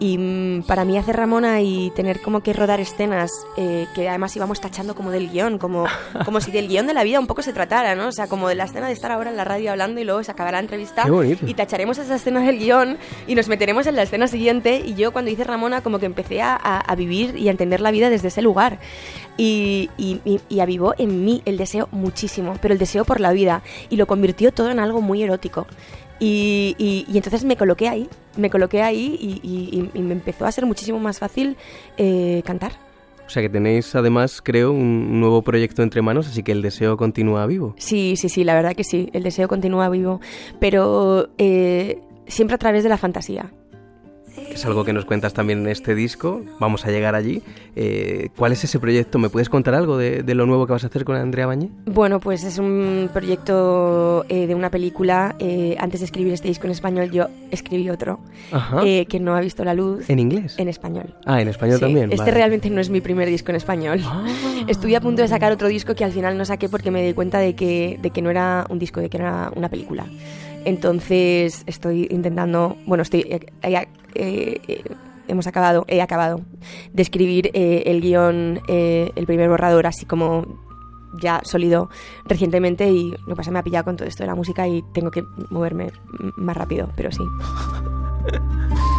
y, 0.00 0.18
mm, 0.18 0.62
para 0.66 0.84
mí 0.84 0.98
hacer 0.98 1.16
Ramona 1.16 1.60
y 1.60 1.90
tener 1.94 2.20
como 2.20 2.40
que 2.42 2.52
rodar 2.52 2.80
escenas 2.80 3.30
eh, 3.56 3.86
que 3.94 4.08
además 4.08 4.34
íbamos 4.36 4.60
tachando 4.60 4.94
como 4.94 5.10
del 5.10 5.30
guion, 5.30 5.58
como, 5.58 5.84
como 6.24 6.40
si 6.40 6.50
del 6.50 6.68
guion 6.68 6.86
de 6.86 6.94
la 6.94 7.04
vida 7.04 7.20
un 7.20 7.26
poco 7.26 7.42
se 7.42 7.52
tratara, 7.52 7.94
¿no? 7.94 8.08
O 8.08 8.12
sea, 8.12 8.26
como 8.26 8.48
de 8.48 8.54
la 8.56 8.64
escena 8.64 8.86
de 8.88 8.92
estar 8.92 9.12
ahora 9.12 9.30
en 9.30 9.36
la 9.36 9.44
radio 9.44 9.70
hablando 9.70 10.00
y 10.00 10.04
luego 10.04 10.22
se 10.24 10.30
acabará 10.32 10.58
la 10.58 10.62
entrevista 10.62 11.04
y 11.48 11.54
tacharemos 11.54 11.98
esa 11.98 12.16
escena 12.16 12.40
del 12.40 12.58
guion 12.58 12.98
y 13.26 13.34
nos 13.34 13.48
meteremos 13.48 13.86
en 13.86 13.96
la 13.96 14.02
escena 14.02 14.26
siguiente 14.26 14.82
y 14.84 14.94
yo 14.94 15.12
cuando 15.12 15.30
hice 15.30 15.44
Ramona 15.44 15.82
como 15.82 15.98
que 15.98 16.06
empecé 16.06 16.42
a, 16.42 16.54
a- 16.56 16.80
a 16.80 16.94
vivir 16.96 17.36
y 17.36 17.48
a 17.48 17.50
entender 17.52 17.80
la 17.80 17.90
vida 17.90 18.10
desde 18.10 18.28
ese 18.28 18.42
lugar 18.42 18.78
y, 19.36 19.88
y, 19.96 20.20
y- 20.24 20.40
y 20.48 20.60
avivó 20.60 20.94
en 20.98 21.24
mí 21.24 21.42
el 21.44 21.56
deseo 21.56 21.88
muchísimo, 21.92 22.56
pero 22.60 22.72
el 22.74 22.78
deseo 22.78 23.04
por 23.04 23.20
la 23.20 23.32
vida 23.32 23.62
y 23.88 23.96
lo 23.96 24.06
convirtió 24.06 24.52
todo 24.52 24.70
en 24.70 24.78
algo 24.78 25.00
muy 25.00 25.22
erótico. 25.22 25.66
Y, 26.24 26.76
y- 26.78 27.04
y 27.12 27.16
entonces 27.16 27.44
me 27.44 27.56
coloqué 27.56 27.88
ahí, 27.88 28.08
me 28.36 28.48
coloqué 28.48 28.80
ahí 28.80 29.18
y, 29.20 29.90
y- 29.92 30.02
me 30.02 30.12
empezó 30.12 30.46
a 30.46 30.52
ser 30.52 30.66
muchísimo 30.66 31.00
más 31.00 31.18
fácil 31.18 31.56
eh, 31.96 32.42
cantar. 32.44 32.70
O 33.26 33.28
sea 33.28 33.42
que 33.42 33.48
tenéis 33.48 33.92
además, 33.96 34.40
creo, 34.40 34.70
un 34.70 35.18
nuevo 35.18 35.42
proyecto 35.42 35.82
entre 35.82 36.00
manos, 36.00 36.28
así 36.28 36.44
que 36.44 36.52
el 36.52 36.62
deseo 36.62 36.96
continúa 36.96 37.44
vivo. 37.46 37.74
Sí, 37.76 38.14
sí, 38.16 38.28
sí, 38.28 38.44
la 38.44 38.54
verdad 38.54 38.74
que 38.76 38.84
sí, 38.84 39.08
el 39.12 39.24
deseo 39.24 39.48
continúa 39.48 39.88
vivo, 39.88 40.20
pero 40.60 41.28
eh, 41.38 41.98
siempre 42.28 42.54
a 42.54 42.58
través 42.58 42.84
de 42.84 42.88
la 42.88 42.98
fantasía. 42.98 43.50
Es 44.36 44.64
algo 44.66 44.84
que 44.84 44.92
nos 44.92 45.04
cuentas 45.04 45.32
también 45.34 45.60
en 45.60 45.68
este 45.68 45.94
disco. 45.94 46.42
Vamos 46.60 46.84
a 46.86 46.90
llegar 46.90 47.14
allí. 47.14 47.42
Eh, 47.74 48.28
¿Cuál 48.36 48.52
es 48.52 48.62
ese 48.64 48.78
proyecto? 48.78 49.18
¿Me 49.18 49.28
puedes 49.30 49.48
contar 49.48 49.74
algo 49.74 49.96
de, 49.96 50.22
de 50.22 50.34
lo 50.34 50.46
nuevo 50.46 50.66
que 50.66 50.72
vas 50.72 50.84
a 50.84 50.88
hacer 50.88 51.04
con 51.04 51.16
Andrea 51.16 51.46
Bañé? 51.46 51.70
Bueno, 51.86 52.20
pues 52.20 52.44
es 52.44 52.58
un 52.58 53.08
proyecto 53.12 54.24
eh, 54.28 54.46
de 54.46 54.54
una 54.54 54.70
película. 54.70 55.34
eh, 55.38 55.76
antes 55.78 56.00
de 56.00 56.06
escribir 56.06 56.32
este 56.32 56.48
disco 56.48 56.66
en 56.66 56.72
español, 56.72 57.10
yo 57.10 57.26
escribí 57.50 57.88
otro 57.90 58.20
que 58.82 59.20
no 59.20 59.34
ha 59.34 59.40
visto 59.40 59.64
la 59.64 59.74
luz 59.74 60.08
¿En 60.10 60.18
inglés? 60.18 60.54
en 60.58 60.68
español. 60.68 61.14
Ah, 61.24 61.40
en 61.40 61.48
español 61.48 61.76
Sí, 61.76 61.80
también. 61.82 62.04
Este 62.12 62.18
vale. 62.22 62.32
realmente 62.32 62.68
no 62.70 62.80
es 62.80 62.90
mi 62.90 63.00
primer 63.00 63.28
disco 63.28 63.50
en 63.50 63.56
español. 63.56 64.00
Ah. 64.04 64.26
Estuve 64.68 64.96
a 64.96 65.00
punto 65.00 65.22
de 65.22 65.28
sacar 65.28 65.52
otro 65.52 65.68
disco 65.68 65.94
que 65.94 66.04
al 66.04 66.12
final 66.12 66.36
no 66.38 66.44
saqué 66.44 66.68
porque 66.68 66.90
me 66.90 67.04
di 67.04 67.12
cuenta 67.14 67.38
de 67.38 67.54
que, 67.54 67.98
de 68.00 68.10
que 68.10 68.22
no 68.22 68.30
era 68.30 68.66
un 68.68 68.78
disco, 68.78 69.00
de 69.00 69.08
que 69.08 69.16
era 69.16 69.50
una 69.56 69.68
película. 69.68 70.06
Entonces 70.64 71.64
estoy 71.66 72.06
intentando, 72.10 72.76
bueno, 72.86 73.02
estoy, 73.02 73.20
eh, 73.22 73.40
eh, 73.62 73.86
eh, 74.14 74.84
hemos 75.28 75.46
acabado, 75.46 75.84
he 75.88 76.00
acabado 76.00 76.40
de 76.92 77.02
escribir 77.02 77.50
el 77.54 78.00
guion, 78.00 78.60
el 78.68 79.26
primer 79.26 79.48
borrador, 79.48 79.86
así 79.86 80.06
como 80.06 80.46
ya 81.20 81.40
sólido 81.44 81.90
recientemente 82.24 82.90
y 82.90 83.10
lo 83.10 83.26
que 83.26 83.36
pasa 83.36 83.50
me 83.50 83.58
ha 83.58 83.62
pillado 83.62 83.84
con 83.84 83.96
todo 83.96 84.08
esto 84.08 84.22
de 84.22 84.28
la 84.28 84.34
música 84.34 84.66
y 84.66 84.82
tengo 84.94 85.10
que 85.10 85.22
moverme 85.50 85.90
más 86.36 86.56
rápido, 86.56 86.90
pero 86.96 87.10
sí. 87.12 87.22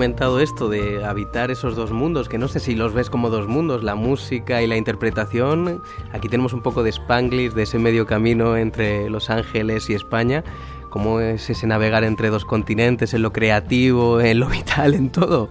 comentado 0.00 0.40
esto 0.40 0.70
de 0.70 1.04
habitar 1.04 1.50
esos 1.50 1.76
dos 1.76 1.92
mundos, 1.92 2.30
que 2.30 2.38
no 2.38 2.48
sé 2.48 2.58
si 2.58 2.74
los 2.74 2.94
ves 2.94 3.10
como 3.10 3.28
dos 3.28 3.48
mundos, 3.48 3.84
la 3.84 3.96
música 3.96 4.62
y 4.62 4.66
la 4.66 4.78
interpretación. 4.78 5.82
Aquí 6.14 6.26
tenemos 6.26 6.54
un 6.54 6.62
poco 6.62 6.82
de 6.82 6.88
Spanglish, 6.88 7.52
de 7.52 7.64
ese 7.64 7.78
medio 7.78 8.06
camino 8.06 8.56
entre 8.56 9.10
Los 9.10 9.28
Ángeles 9.28 9.90
y 9.90 9.92
España. 9.92 10.42
¿Cómo 10.88 11.20
es 11.20 11.50
ese 11.50 11.66
navegar 11.66 12.02
entre 12.04 12.30
dos 12.30 12.46
continentes, 12.46 13.12
en 13.12 13.20
lo 13.20 13.34
creativo, 13.34 14.22
en 14.22 14.40
lo 14.40 14.46
vital, 14.48 14.94
en 14.94 15.10
todo? 15.10 15.50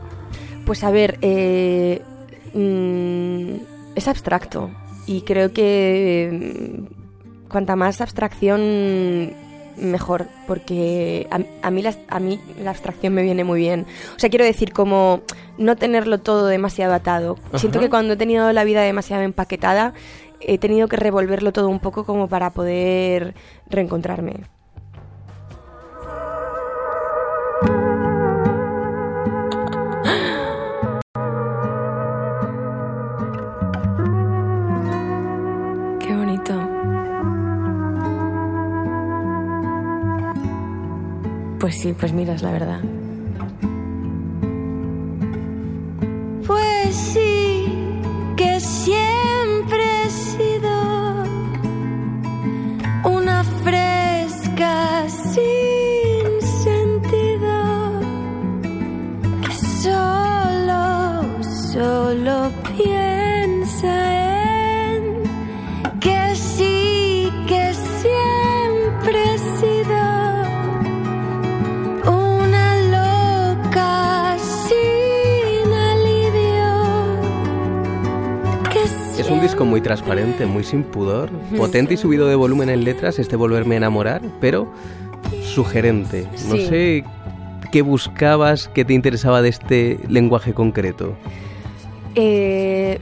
Pues 0.65 0.84
a 0.84 0.89
ver, 0.89 1.20
eh, 1.22 2.01
mm, 2.56 3.94
es 3.94 4.08
abstracto 4.08 4.72
y 5.06 5.22
creo 5.22 5.53
que 5.53 6.79
mm, 7.46 7.50
cuanta 7.50 7.75
más 7.75 8.01
abstracción 8.01 9.32
mejor, 9.80 10.28
porque 10.48 11.28
a, 11.32 11.40
a 11.68 11.72
mí 11.72 11.82
la, 11.82 11.94
a 12.08 12.20
mí 12.20 12.40
la 12.62 12.72
abstracción 12.72 13.14
me 13.14 13.24
viene 13.24 13.44
muy 13.44 13.60
bien. 13.60 13.86
O 14.16 14.20
sea, 14.20 14.30
quiero 14.30 14.46
decir, 14.46 14.74
como 14.74 15.22
no 15.58 15.76
tenerlo 15.76 16.20
todo 16.20 16.48
demasiado 16.48 16.94
atado. 16.94 17.38
Siento 17.56 17.80
que 17.80 17.90
cuando 17.90 18.14
he 18.14 18.18
tenido 18.18 18.52
la 18.54 18.64
vida 18.64 18.82
demasiado 18.82 19.24
empaquetada, 19.24 19.94
he 20.40 20.58
tenido 20.58 20.88
que 20.88 20.96
revolverlo 20.96 21.52
todo 21.52 21.70
un 21.70 21.80
poco 21.80 22.06
como 22.06 22.28
para 22.28 22.52
poder 22.52 23.36
reencontrarme. 23.70 24.44
Qué 36.00 36.16
bonito. 36.16 36.54
Pues 41.60 41.78
sí, 41.78 41.94
pues 41.94 42.13
mira, 42.13 42.34
es 42.36 42.42
la 42.42 42.51
verdad. 42.51 42.80
Es 79.30 79.34
un 79.36 79.42
disco 79.42 79.64
muy 79.64 79.80
transparente, 79.80 80.48
muy 80.48 80.64
sin 80.64 80.82
pudor, 80.82 81.30
potente 81.56 81.94
y 81.94 81.98
subido 81.98 82.28
de 82.28 82.34
volumen 82.34 82.68
en 82.68 82.84
letras, 82.84 83.20
este 83.20 83.36
volverme 83.36 83.76
a 83.76 83.78
enamorar, 83.78 84.24
pero 84.42 84.68
sugerente. 85.44 86.26
No 86.48 86.56
Sí. 86.56 86.66
sé 86.66 87.04
qué 87.72 87.84
buscabas, 87.84 88.70
qué 88.70 88.84
te 88.86 88.94
interesaba 88.96 89.44
de 89.44 89.50
este 89.50 90.00
lenguaje 90.08 90.56
concreto. 90.56 91.14
Eh, 92.16 92.98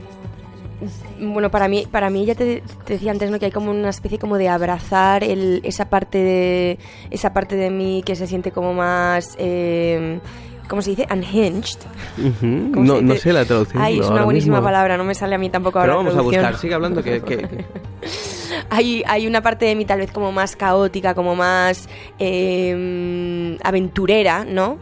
bueno, 1.18 1.50
para 1.50 1.66
mí, 1.66 1.86
para 1.90 2.10
mí 2.10 2.26
ya 2.26 2.34
te, 2.34 2.62
te 2.84 2.92
decía 2.92 3.10
antes, 3.10 3.30
¿no? 3.30 3.38
Que 3.38 3.46
hay 3.46 3.50
como 3.50 3.70
una 3.70 3.88
especie 3.88 4.18
como 4.18 4.36
de 4.36 4.50
abrazar 4.50 5.24
el, 5.24 5.62
esa 5.64 5.88
parte 5.88 6.18
de 6.18 6.78
esa 7.10 7.32
parte 7.32 7.56
de 7.56 7.70
mí 7.70 8.02
que 8.04 8.14
se 8.16 8.26
siente 8.26 8.52
como 8.52 8.74
más, 8.74 9.34
eh, 9.38 10.20
¿cómo 10.68 10.82
se 10.82 10.90
dice? 10.90 11.06
Unhinged. 11.10 11.78
Ujú, 12.18 12.70
¿Cómo 12.74 13.00
No, 13.00 13.14
sé 13.16 13.32
la 13.32 13.44
traducción. 13.44 13.82
Ay, 13.82 13.98
es 13.98 14.06
una 14.06 14.24
buenísima 14.24 14.56
mismo. 14.56 14.64
palabra, 14.66 14.96
no 14.96 15.04
me 15.04 15.14
sale 15.14 15.34
a 15.34 15.38
mí 15.38 15.50
tampoco 15.50 15.78
ahora 15.80 15.92
Pero 15.94 16.04
vamos 16.04 16.16
a 16.18 16.22
buscar, 16.22 16.56
sigue 16.58 16.74
hablando 16.74 17.02
que... 17.02 17.20
que- 17.22 17.64
hay, 18.70 19.02
hay 19.06 19.26
una 19.26 19.42
parte 19.42 19.64
de 19.66 19.74
mí 19.74 19.84
tal 19.84 19.98
vez 20.00 20.10
como 20.12 20.30
más 20.32 20.54
caótica, 20.56 21.14
como 21.14 21.34
más 21.34 21.88
eh, 22.18 23.56
aventurera, 23.62 24.44
¿no? 24.44 24.78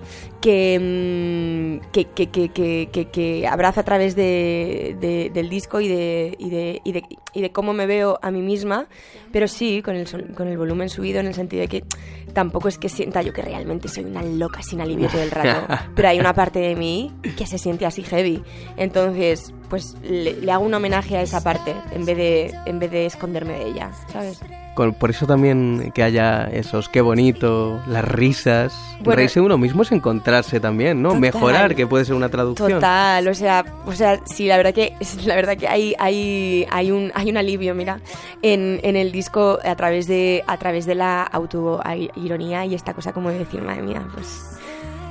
Que, 0.47 0.79
mm, 0.81 1.91
que, 1.91 2.05
que, 2.05 2.29
que, 2.31 3.09
que, 3.11 3.49
abraza 3.49 3.81
a 3.81 3.85
través 3.85 4.15
de, 4.15 4.97
de- 5.00 5.31
del 5.35 5.49
disco 5.49 5.81
y 5.81 5.88
de, 5.88 6.37
y, 6.38 6.50
de, 6.50 6.81
y, 6.85 6.93
de, 6.93 7.03
y 7.35 7.41
de 7.43 7.50
cómo 7.50 7.73
me 7.73 7.87
veo 7.87 8.21
a 8.23 8.31
mí 8.31 8.43
misma, 8.43 8.87
pero 9.33 9.49
sí 9.49 9.83
con 9.83 9.97
el, 9.97 10.07
con 10.37 10.47
el 10.47 10.57
volumen 10.57 10.88
subido 10.88 11.19
en 11.19 11.26
el 11.26 11.35
sentido 11.35 11.62
de 11.62 11.69
que 11.69 11.85
tampoco 12.33 12.69
es 12.69 12.79
que 12.79 12.88
sienta 12.88 13.23
yo 13.23 13.33
que 13.33 13.43
realmente 13.43 13.88
soy 13.88 14.05
una 14.05 14.23
loca 14.23 14.62
sin 14.62 14.81
alivio 14.81 15.09
todo 15.09 15.23
el 15.23 15.33
rato, 15.33 15.67
pero 15.97 16.09
hay 16.11 16.21
una 16.21 16.33
parte 16.33 16.61
de 16.61 16.76
mí 16.76 17.12
que 17.37 17.45
se 17.45 17.59
siente 17.59 17.85
así 17.85 18.05
heavy. 18.05 18.41
Entonces, 18.76 19.53
pues 19.69 19.97
le, 20.05 20.35
le 20.35 20.53
hago 20.53 20.65
un 20.65 20.75
homenaje 20.75 21.17
a 21.17 21.23
esa 21.23 21.43
parte 21.43 21.75
en 21.91 22.05
vez 22.07 22.17
de, 22.17 22.55
en 22.67 22.79
vez 22.79 22.93
de 22.93 23.07
esconderme 23.07 23.55
de 23.55 23.67
ella, 23.71 23.91
¿sabes? 24.12 24.41
Con- 24.76 24.95
por 24.95 25.11
eso 25.11 25.26
también 25.26 25.90
que 25.92 26.04
haya 26.04 26.45
esos 26.45 26.88
qué 26.88 27.00
bonito, 27.00 27.80
las 27.88 28.04
risas. 28.04 28.73
Bueno. 29.00 29.16
Reírse 29.16 29.40
uno 29.40 29.59
mismo 29.59 29.83
es 29.83 29.90
encontrarse 29.90 30.61
también, 30.61 31.02
¿no? 31.02 31.09
Total. 31.09 31.21
Mejorar, 31.21 31.75
que 31.75 31.87
puede 31.87 32.04
ser 32.04 32.14
una 32.14 32.28
traducción. 32.28 32.71
Total, 32.75 33.26
o 33.26 33.35
sea, 33.35 33.64
o 33.87 33.92
sea, 33.92 34.21
sí, 34.26 34.47
la 34.47 34.56
verdad 34.59 34.73
que 34.73 34.92
la 35.25 35.35
verdad 35.35 35.56
que 35.56 35.66
hay 35.66 35.95
hay 35.99 36.66
hay 36.71 36.90
un 36.92 37.11
hay 37.14 37.30
un 37.30 37.37
alivio, 37.37 37.75
mira, 37.75 38.00
en, 38.42 38.78
en 38.85 38.95
el 38.95 39.11
disco 39.11 39.59
a 39.64 39.75
través 39.75 40.06
de 40.06 40.45
a 40.47 40.56
través 40.59 40.87
de 40.87 40.95
la 40.95 41.25
autoironía 41.25 42.64
y 42.66 42.75
esta 42.75 42.95
cosa 42.95 43.12
como 43.12 43.30
de 43.30 43.38
decir, 43.40 43.62
madre 43.62 43.83
mía, 43.83 44.06
pues 44.14 44.59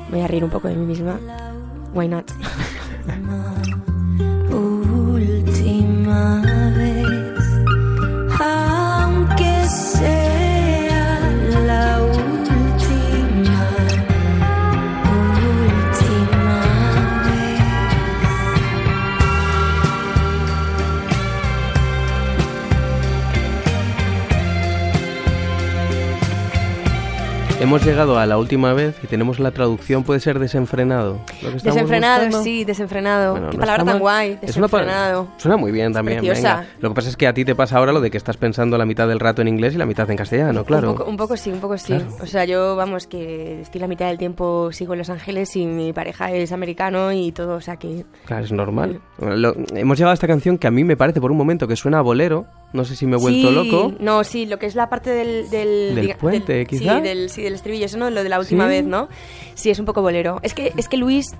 voy 0.10 0.22
a 0.22 0.28
reír 0.28 0.44
un 0.44 0.52
poco 0.52 0.68
de 0.68 0.76
mí 0.76 0.86
misma. 0.86 1.20
Why 1.94 2.08
not? 2.08 2.32
última 4.52 6.42
Hemos 27.66 27.84
llegado 27.84 28.20
a 28.20 28.28
la 28.28 28.38
última 28.38 28.74
vez 28.74 28.96
y 29.04 29.08
tenemos 29.08 29.40
la 29.40 29.50
traducción, 29.50 30.04
puede 30.04 30.20
ser 30.20 30.38
desenfrenado. 30.38 31.20
Desenfrenado, 31.64 32.26
buscando. 32.26 32.44
sí, 32.44 32.64
desenfrenado. 32.64 33.32
Bueno, 33.32 33.50
Qué 33.50 33.58
no 33.58 33.60
palabra 33.62 33.84
tan 33.84 33.98
guay, 34.00 34.38
Es 34.44 34.56
una 34.56 34.68
desenfrenado. 34.68 35.28
Suena 35.38 35.58
muy 35.58 35.72
bien 35.72 35.92
también. 35.92 36.22
Venga. 36.22 36.64
Lo 36.80 36.90
que 36.90 36.96
pasa 36.96 37.10
es 37.10 37.18
que 37.18 37.26
a 37.26 37.34
ti 37.34 37.44
te 37.44 37.56
pasa 37.56 37.80
ahora 37.80 37.92
lo 37.92 38.02
de 38.02 38.12
que 38.12 38.18
estás 38.18 38.38
pensando 38.38 38.78
la 38.78 38.86
mitad 38.86 39.08
del 39.08 39.20
rato 39.20 39.42
en 39.42 39.48
inglés 39.48 39.74
y 39.74 39.78
la 39.80 39.88
mitad 39.88 40.08
en 40.12 40.16
castellano, 40.16 40.64
claro. 40.64 40.92
Un 40.92 40.98
poco, 40.98 41.10
un 41.10 41.18
poco 41.18 41.38
sí, 41.38 41.50
un 41.50 41.60
poco 41.60 41.76
sí. 41.80 41.88
Claro. 41.96 42.06
O 42.22 42.28
sea, 42.28 42.46
yo, 42.46 42.76
vamos, 42.76 43.08
que 43.08 43.62
estoy 43.62 43.82
la 43.82 43.88
mitad 43.88 44.06
del 44.10 44.20
tiempo 44.20 44.72
sigo 44.72 44.94
en 44.94 45.00
Los 45.00 45.10
Ángeles 45.10 45.56
y 45.56 45.66
mi 45.66 45.92
pareja 45.92 46.32
es 46.32 46.52
americano 46.52 47.12
y 47.14 47.32
todo, 47.32 47.56
o 47.56 47.62
sea 47.62 47.78
que... 47.78 48.06
Claro, 48.26 48.44
es 48.46 48.52
normal. 48.52 49.02
Lo- 49.20 49.56
hemos 49.74 49.98
llegado 49.98 50.12
a 50.12 50.14
esta 50.14 50.28
canción 50.28 50.60
que 50.60 50.68
a 50.68 50.72
mí 50.72 50.84
me 50.84 50.96
parece 50.98 51.20
por 51.20 51.32
un 51.32 51.38
momento 51.38 51.68
que 51.68 51.76
suena 51.76 51.98
a 51.98 52.02
bolero. 52.02 52.46
No 52.76 52.86
sé 52.86 52.96
si 52.96 53.06
me 53.08 53.16
he 53.16 53.20
vuelto 53.20 53.50
Sí, 53.50 53.56
loco. 53.56 53.94
No, 54.00 54.24
sí, 54.24 54.46
lo 54.46 54.60
que 54.60 54.66
es 54.68 54.76
la 54.76 54.90
parte 54.90 55.10
del... 55.10 55.50
Del, 55.50 55.96
Del 55.96 56.08
diga- 56.10 56.18
puente, 56.18 56.66
quizá. 56.66 56.98
Sí 56.98 57.02
del, 57.02 57.30
sí, 57.30 57.42
del 57.42 57.54
estribillo, 57.56 57.86
eso 57.86 57.98
no, 57.98 58.10
lo 58.10 58.22
de 58.24 58.30
la 58.30 58.40
última 58.40 58.66
Sí. 58.66 58.70
vez, 58.70 58.86
¿no? 58.86 59.08
Sí, 59.56 59.70
es 59.70 59.80
un 59.80 59.86
poco 59.86 60.02
bolero. 60.02 60.40
Es 60.44 60.54
que, 60.54 60.74
es 60.78 60.88
que 60.88 60.98
Luis 60.98 61.34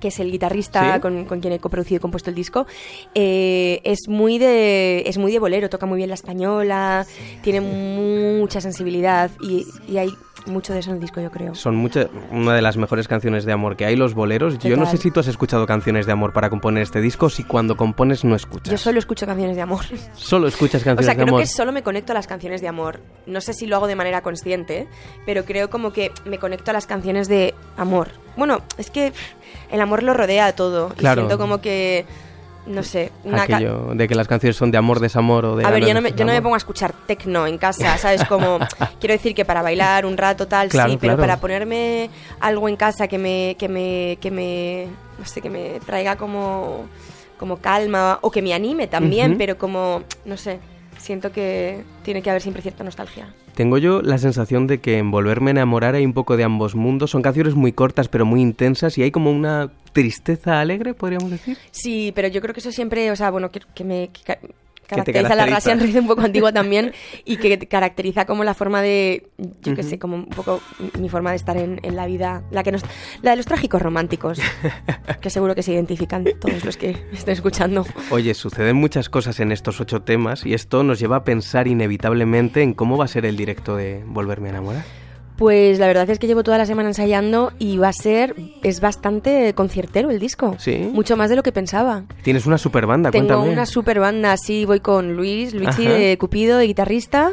que 0.00 0.08
es 0.08 0.20
el 0.20 0.30
guitarrista 0.30 0.96
¿Sí? 0.96 1.00
con, 1.00 1.24
con 1.24 1.40
quien 1.40 1.54
he 1.54 1.58
coproducido 1.58 1.96
y 1.96 2.00
compuesto 2.00 2.28
el 2.28 2.36
disco, 2.36 2.66
eh, 3.14 3.80
es 3.84 4.00
muy 4.06 4.36
de 4.38 5.02
es 5.06 5.16
muy 5.16 5.32
de 5.32 5.38
bolero, 5.38 5.70
toca 5.70 5.86
muy 5.86 5.96
bien 5.96 6.10
la 6.10 6.14
española, 6.14 7.06
tiene 7.40 7.62
mucha 7.62 8.60
sensibilidad 8.60 9.30
y, 9.40 9.64
y 9.88 9.96
hay 9.96 10.10
mucho 10.46 10.72
de 10.72 10.80
eso 10.80 10.90
en 10.90 10.96
el 10.96 11.00
disco, 11.00 11.20
yo 11.20 11.30
creo. 11.30 11.54
Son 11.54 11.74
muchas, 11.76 12.08
una 12.30 12.54
de 12.54 12.62
las 12.62 12.76
mejores 12.76 13.08
canciones 13.08 13.44
de 13.44 13.52
amor 13.52 13.76
que 13.76 13.86
hay, 13.86 13.96
los 13.96 14.14
boleros. 14.14 14.58
Yo 14.58 14.76
no 14.76 14.86
sé 14.86 14.96
si 14.96 15.10
tú 15.10 15.20
has 15.20 15.26
escuchado 15.26 15.66
canciones 15.66 16.06
de 16.06 16.12
amor 16.12 16.32
para 16.32 16.50
componer 16.50 16.82
este 16.82 17.00
disco, 17.00 17.30
si 17.30 17.44
cuando 17.44 17.76
compones 17.76 18.24
no 18.24 18.34
escuchas. 18.34 18.70
Yo 18.70 18.78
solo 18.78 18.98
escucho 18.98 19.26
canciones 19.26 19.56
de 19.56 19.62
amor. 19.62 19.84
Solo 20.14 20.48
escuchas 20.48 20.82
O 20.82 20.84
canciones 20.84 21.06
sea, 21.06 21.14
de 21.14 21.22
creo 21.22 21.28
amor. 21.28 21.40
que 21.40 21.46
solo 21.46 21.72
me 21.72 21.82
conecto 21.82 22.12
a 22.12 22.14
las 22.14 22.26
canciones 22.26 22.60
de 22.60 22.68
amor. 22.68 23.00
No 23.26 23.40
sé 23.40 23.54
si 23.54 23.66
lo 23.66 23.76
hago 23.76 23.86
de 23.86 23.96
manera 23.96 24.22
consciente, 24.22 24.86
pero 25.26 25.44
creo 25.44 25.70
como 25.70 25.92
que 25.92 26.12
me 26.24 26.38
conecto 26.38 26.70
a 26.70 26.74
las 26.74 26.86
canciones 26.86 27.28
de 27.28 27.54
amor. 27.76 28.08
Bueno, 28.36 28.62
es 28.78 28.90
que 28.90 29.12
el 29.70 29.80
amor 29.80 30.02
lo 30.02 30.14
rodea 30.14 30.46
a 30.46 30.52
todo. 30.54 30.88
Claro. 30.90 31.22
Y 31.22 31.24
siento 31.24 31.38
como 31.38 31.60
que, 31.60 32.04
no 32.66 32.82
sé, 32.82 33.12
una 33.24 33.42
Aquello 33.42 33.94
de 33.94 34.08
que 34.08 34.14
las 34.14 34.26
canciones 34.26 34.56
son 34.56 34.70
de 34.70 34.78
amor, 34.78 35.00
desamor 35.00 35.44
o 35.44 35.56
de 35.56 35.64
A 35.64 35.70
ver, 35.70 35.84
yo 35.84 35.94
no, 35.94 36.00
me, 36.00 36.12
yo 36.12 36.24
no 36.24 36.32
me 36.32 36.40
pongo 36.40 36.54
a 36.54 36.58
escuchar 36.58 36.94
tecno 37.06 37.46
en 37.46 37.58
casa, 37.58 37.98
¿sabes? 37.98 38.24
Como, 38.24 38.58
quiero 39.00 39.12
decir 39.12 39.34
que 39.34 39.44
para 39.44 39.62
bailar 39.62 40.06
un 40.06 40.16
rato 40.16 40.46
tal, 40.46 40.68
Claro, 40.68 40.90
sí, 40.90 40.98
pero 41.00 41.16
para 41.16 41.38
ponerme 41.38 42.10
algo 42.40 42.68
en 42.68 42.76
casa 42.76 43.06
que 43.08 43.18
me, 43.18 43.56
que 43.58 43.68
me, 43.68 44.18
que 44.20 44.30
me, 44.30 44.86
no 45.18 45.26
sé, 45.26 45.40
que 45.40 45.50
me 45.50 45.80
traiga 45.84 46.16
como, 46.16 46.86
como 47.38 47.58
calma 47.58 48.18
o 48.22 48.30
que 48.30 48.40
me 48.40 48.54
anime 48.54 48.86
también, 48.86 49.36
pero 49.36 49.58
como, 49.58 50.02
no 50.24 50.36
sé, 50.36 50.58
siento 51.04 51.32
que 51.32 51.84
tiene 52.02 52.22
que 52.22 52.30
haber 52.30 52.42
siempre 52.42 52.62
cierta 52.62 52.82
nostalgia. 52.82 53.32
Tengo 53.54 53.78
yo 53.78 54.02
la 54.02 54.18
sensación 54.18 54.66
de 54.66 54.78
que 54.78 54.98
en 54.98 55.10
Volverme 55.10 55.50
a 55.50 55.52
enamorar 55.52 55.94
hay 55.94 56.04
un 56.04 56.14
poco 56.14 56.36
de 56.36 56.44
ambos 56.44 56.74
mundos. 56.74 57.10
Son 57.10 57.22
canciones 57.22 57.54
muy 57.54 57.72
cortas 57.72 58.08
pero 58.08 58.24
muy 58.24 58.40
intensas 58.40 58.96
y 58.98 59.02
hay 59.02 59.10
como 59.10 59.30
una 59.30 59.70
tristeza 59.92 60.60
alegre, 60.60 60.94
podríamos 60.94 61.30
decir. 61.30 61.56
Sí, 61.70 62.12
pero 62.14 62.28
yo 62.28 62.40
creo 62.40 62.54
que 62.54 62.60
eso 62.60 62.72
siempre, 62.72 63.10
o 63.10 63.16
sea, 63.16 63.30
bueno, 63.30 63.50
que, 63.50 63.60
que 63.74 63.84
me 63.84 64.08
que 64.08 64.38
caracteriza 64.86 65.22
la 65.22 65.46
caracteriza. 65.46 65.74
Russian 65.74 65.80
Rhythm 65.80 65.98
un 65.98 66.06
poco 66.08 66.20
antigua 66.24 66.52
también 66.52 66.92
y 67.24 67.36
que 67.36 67.58
caracteriza 67.58 68.24
como 68.24 68.44
la 68.44 68.54
forma 68.54 68.82
de, 68.82 69.28
yo 69.62 69.74
qué 69.74 69.82
sé, 69.82 69.98
como 69.98 70.16
un 70.16 70.26
poco 70.26 70.60
mi 70.98 71.08
forma 71.08 71.30
de 71.30 71.36
estar 71.36 71.56
en, 71.56 71.80
en 71.82 71.96
la 71.96 72.06
vida, 72.06 72.42
la 72.50 72.62
que 72.62 72.72
nos, 72.72 72.82
la 73.22 73.30
de 73.30 73.36
los 73.36 73.46
trágicos 73.46 73.80
románticos, 73.82 74.40
que 75.20 75.30
seguro 75.30 75.54
que 75.54 75.62
se 75.62 75.72
identifican 75.72 76.24
todos 76.40 76.64
los 76.64 76.76
que 76.76 76.96
estén 77.12 77.34
escuchando. 77.34 77.86
Oye, 78.10 78.34
suceden 78.34 78.76
muchas 78.76 79.08
cosas 79.08 79.40
en 79.40 79.52
estos 79.52 79.80
ocho 79.80 80.02
temas 80.02 80.44
y 80.46 80.54
esto 80.54 80.82
nos 80.82 80.98
lleva 80.98 81.16
a 81.16 81.24
pensar 81.24 81.68
inevitablemente 81.68 82.62
en 82.62 82.74
cómo 82.74 82.96
va 82.96 83.04
a 83.04 83.08
ser 83.08 83.26
el 83.26 83.36
directo 83.36 83.76
de 83.76 84.02
Volverme 84.06 84.48
a 84.48 84.50
enamorar. 84.50 85.03
Pues 85.36 85.80
la 85.80 85.88
verdad 85.88 86.08
es 86.10 86.20
que 86.20 86.28
llevo 86.28 86.44
toda 86.44 86.58
la 86.58 86.66
semana 86.66 86.88
ensayando 86.90 87.52
y 87.58 87.76
va 87.76 87.88
a 87.88 87.92
ser, 87.92 88.36
es 88.62 88.80
bastante 88.80 89.52
conciertero 89.54 90.10
el 90.10 90.20
disco. 90.20 90.54
Sí. 90.58 90.76
Mucho 90.92 91.16
más 91.16 91.28
de 91.28 91.34
lo 91.36 91.42
que 91.42 91.50
pensaba. 91.50 92.04
Tienes 92.22 92.46
una 92.46 92.56
super 92.56 92.86
banda, 92.86 93.10
Tengo 93.10 93.26
cuéntame. 93.26 93.52
una 93.52 93.66
super 93.66 93.98
banda, 93.98 94.36
sí, 94.36 94.64
voy 94.64 94.78
con 94.78 95.16
Luis, 95.16 95.52
Luigi 95.52 95.86
Ajá. 95.86 95.94
de 95.94 96.18
Cupido, 96.18 96.58
de 96.58 96.66
guitarrista. 96.68 97.32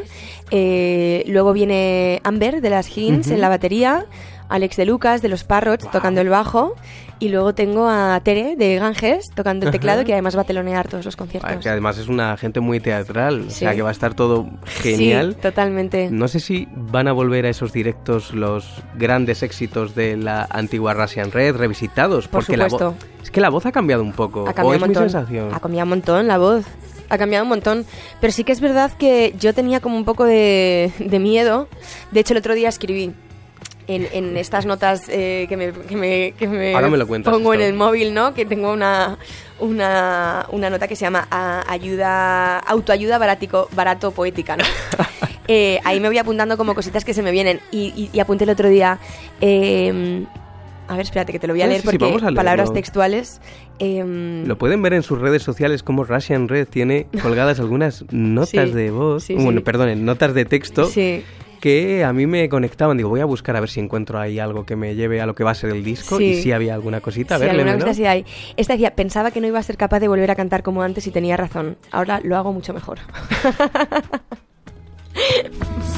Eh, 0.49 1.23
luego 1.27 1.53
viene 1.53 2.21
Amber 2.23 2.61
de 2.61 2.69
las 2.71 2.95
Hints 2.97 3.29
en 3.29 3.39
la 3.39 3.49
batería. 3.49 4.05
Alex 4.51 4.75
de 4.77 4.85
Lucas 4.85 5.21
de 5.21 5.29
los 5.29 5.43
Parrots 5.43 5.89
tocando 5.91 6.21
el 6.21 6.29
bajo. 6.29 6.75
Y 7.19 7.29
luego 7.29 7.53
tengo 7.53 7.87
a 7.87 8.19
Tere 8.23 8.55
de 8.55 8.77
Ganges 8.77 9.29
tocando 9.29 9.65
el 9.65 9.69
Ajá. 9.69 9.73
teclado, 9.77 10.03
que 10.03 10.13
además 10.13 10.35
va 10.35 10.41
a 10.41 10.43
telonear 10.43 10.87
todos 10.87 11.05
los 11.05 11.15
conciertos. 11.15 11.57
Que 11.61 11.69
además 11.69 11.99
es 11.99 12.07
una 12.07 12.35
gente 12.35 12.61
muy 12.61 12.79
teatral, 12.79 13.45
o 13.47 13.49
sea 13.51 13.75
que 13.75 13.83
va 13.83 13.89
a 13.89 13.91
estar 13.91 14.15
todo 14.15 14.49
genial. 14.65 15.33
Sí, 15.35 15.41
totalmente. 15.41 16.09
No 16.09 16.27
sé 16.27 16.39
si 16.39 16.67
van 16.71 17.07
a 17.07 17.11
volver 17.11 17.45
a 17.45 17.49
esos 17.49 17.73
directos 17.73 18.33
los 18.33 18.81
grandes 18.95 19.43
éxitos 19.43 19.93
de 19.93 20.17
la 20.17 20.47
antigua 20.49 20.95
Russian 20.95 21.31
Red 21.31 21.57
revisitados, 21.57 22.27
Por 22.27 22.41
porque 22.43 22.57
la 22.57 22.69
supuesto. 22.71 22.95
es 23.21 23.29
que 23.29 23.39
la 23.39 23.49
voz 23.49 23.67
ha 23.67 23.71
cambiado 23.71 24.01
un 24.01 24.13
poco. 24.13 24.47
Ha 24.47 24.51
o 24.51 24.53
cambiado 24.55 24.73
es 24.77 24.81
un 24.81 24.89
mi 24.89 24.95
sensación. 24.95 25.53
Ha 25.53 25.59
cambiado 25.59 25.83
un 25.85 25.89
montón 25.89 26.27
la 26.27 26.39
voz. 26.39 26.65
Ha 27.09 27.17
cambiado 27.19 27.43
un 27.43 27.49
montón. 27.49 27.85
Pero 28.19 28.33
sí 28.33 28.43
que 28.43 28.51
es 28.51 28.61
verdad 28.61 28.91
que 28.97 29.35
yo 29.39 29.53
tenía 29.53 29.79
como 29.79 29.95
un 29.95 30.05
poco 30.05 30.25
de, 30.25 30.91
de 30.97 31.19
miedo. 31.19 31.67
De 32.11 32.21
hecho, 32.21 32.33
el 32.33 32.39
otro 32.39 32.55
día 32.55 32.69
escribí 32.69 33.13
en, 33.87 34.07
en 34.13 34.37
estas 34.37 34.65
notas 34.65 35.03
eh, 35.09 35.45
que, 35.49 35.57
me, 35.57 35.71
que, 35.71 35.95
me, 35.95 36.33
que 36.37 36.47
me 36.47 36.75
Ahora 36.75 36.89
me 36.89 36.97
lo 36.97 37.07
cuentas 37.07 37.33
pongo 37.33 37.53
en 37.53 37.61
el 37.61 37.73
móvil, 37.73 38.13
¿no? 38.13 38.33
Que 38.33 38.45
tengo 38.45 38.71
una, 38.71 39.17
una, 39.59 40.45
una 40.51 40.69
nota 40.69 40.87
que 40.87 40.95
se 40.95 41.01
llama 41.05 41.27
a- 41.31 41.63
ayuda 41.71 42.59
autoayuda 42.59 43.17
barático, 43.17 43.67
barato 43.73 44.11
poética, 44.11 44.57
¿no? 44.57 44.63
Eh, 45.47 45.79
ahí 45.83 45.99
me 45.99 46.07
voy 46.07 46.17
apuntando 46.17 46.55
como 46.55 46.73
cositas 46.75 47.03
que 47.03 47.13
se 47.13 47.21
me 47.21 47.31
vienen. 47.31 47.59
Y, 47.71 47.87
y- 47.95 48.09
y 48.13 48.19
apunté 48.21 48.45
el 48.45 48.51
otro 48.51 48.69
día... 48.69 48.99
eh, 49.41 50.23
a 50.87 50.93
ver, 50.95 51.01
espérate, 51.03 51.31
que 51.31 51.39
te 51.39 51.47
lo 51.47 51.53
voy 51.53 51.61
a 51.61 51.67
leer 51.67 51.81
sí, 51.81 51.87
sí, 51.87 51.97
porque 51.97 52.05
vamos 52.05 52.21
a 52.21 52.25
leerlo. 52.25 52.37
palabras 52.37 52.73
textuales. 52.73 53.41
em, 53.79 54.45
Lo 54.45 54.57
pueden 54.57 54.81
ver 54.81 54.93
en 54.93 55.03
sus 55.03 55.19
redes 55.19 55.41
sociales 55.41 55.83
como 55.83 56.03
Russian 56.03 56.47
Red 56.47 56.67
tiene 56.67 57.07
colgadas 57.21 57.59
algunas 57.59 58.03
notas 58.11 58.49
Sí, 58.69 58.73
de 58.75 58.91
voz, 58.91 59.27
bueno, 59.29 59.61
perdón, 59.61 60.03
notas 60.05 60.33
de 60.33 60.45
texto 60.45 60.85
Sí, 60.85 61.23
que 61.61 62.03
a 62.03 62.11
mí 62.11 62.27
me 62.27 62.49
conectaban. 62.49 62.97
Digo, 62.97 63.07
voy 63.09 63.21
a 63.21 63.25
buscar 63.25 63.55
a 63.55 63.61
ver 63.61 63.69
si 63.69 63.79
encuentro 63.79 64.19
ahí 64.19 64.39
algo 64.39 64.65
que 64.65 64.75
me 64.75 64.95
lleve 64.95 65.21
a 65.21 65.25
lo 65.25 65.33
que 65.35 65.45
va 65.45 65.51
a 65.51 65.55
ser 65.55 65.69
el 65.69 65.83
disco 65.83 66.17
Sí. 66.17 66.23
y 66.25 66.41
si 66.41 66.51
había 66.51 66.73
alguna 66.73 66.99
cosita. 66.99 67.35
A 67.35 67.37
sí, 67.37 67.43
ver, 67.43 67.51
alguna 67.51 67.65
léemelo. 67.71 67.85
cosita 67.87 68.03
sí 68.03 68.05
hay. 68.07 68.25
Esta 68.57 68.73
decía, 68.73 68.93
pensaba 68.95 69.31
que 69.31 69.39
no 69.39 69.47
iba 69.47 69.59
a 69.59 69.63
ser 69.63 69.77
capaz 69.77 69.99
de 70.01 70.09
volver 70.09 70.29
a 70.31 70.35
cantar 70.35 70.63
como 70.63 70.81
antes 70.81 71.07
y 71.07 71.11
tenía 71.11 71.37
razón. 71.37 71.77
Ahora 71.91 72.19
lo 72.23 72.35
hago 72.35 72.51
mucho 72.51 72.73
mejor. 72.73 72.99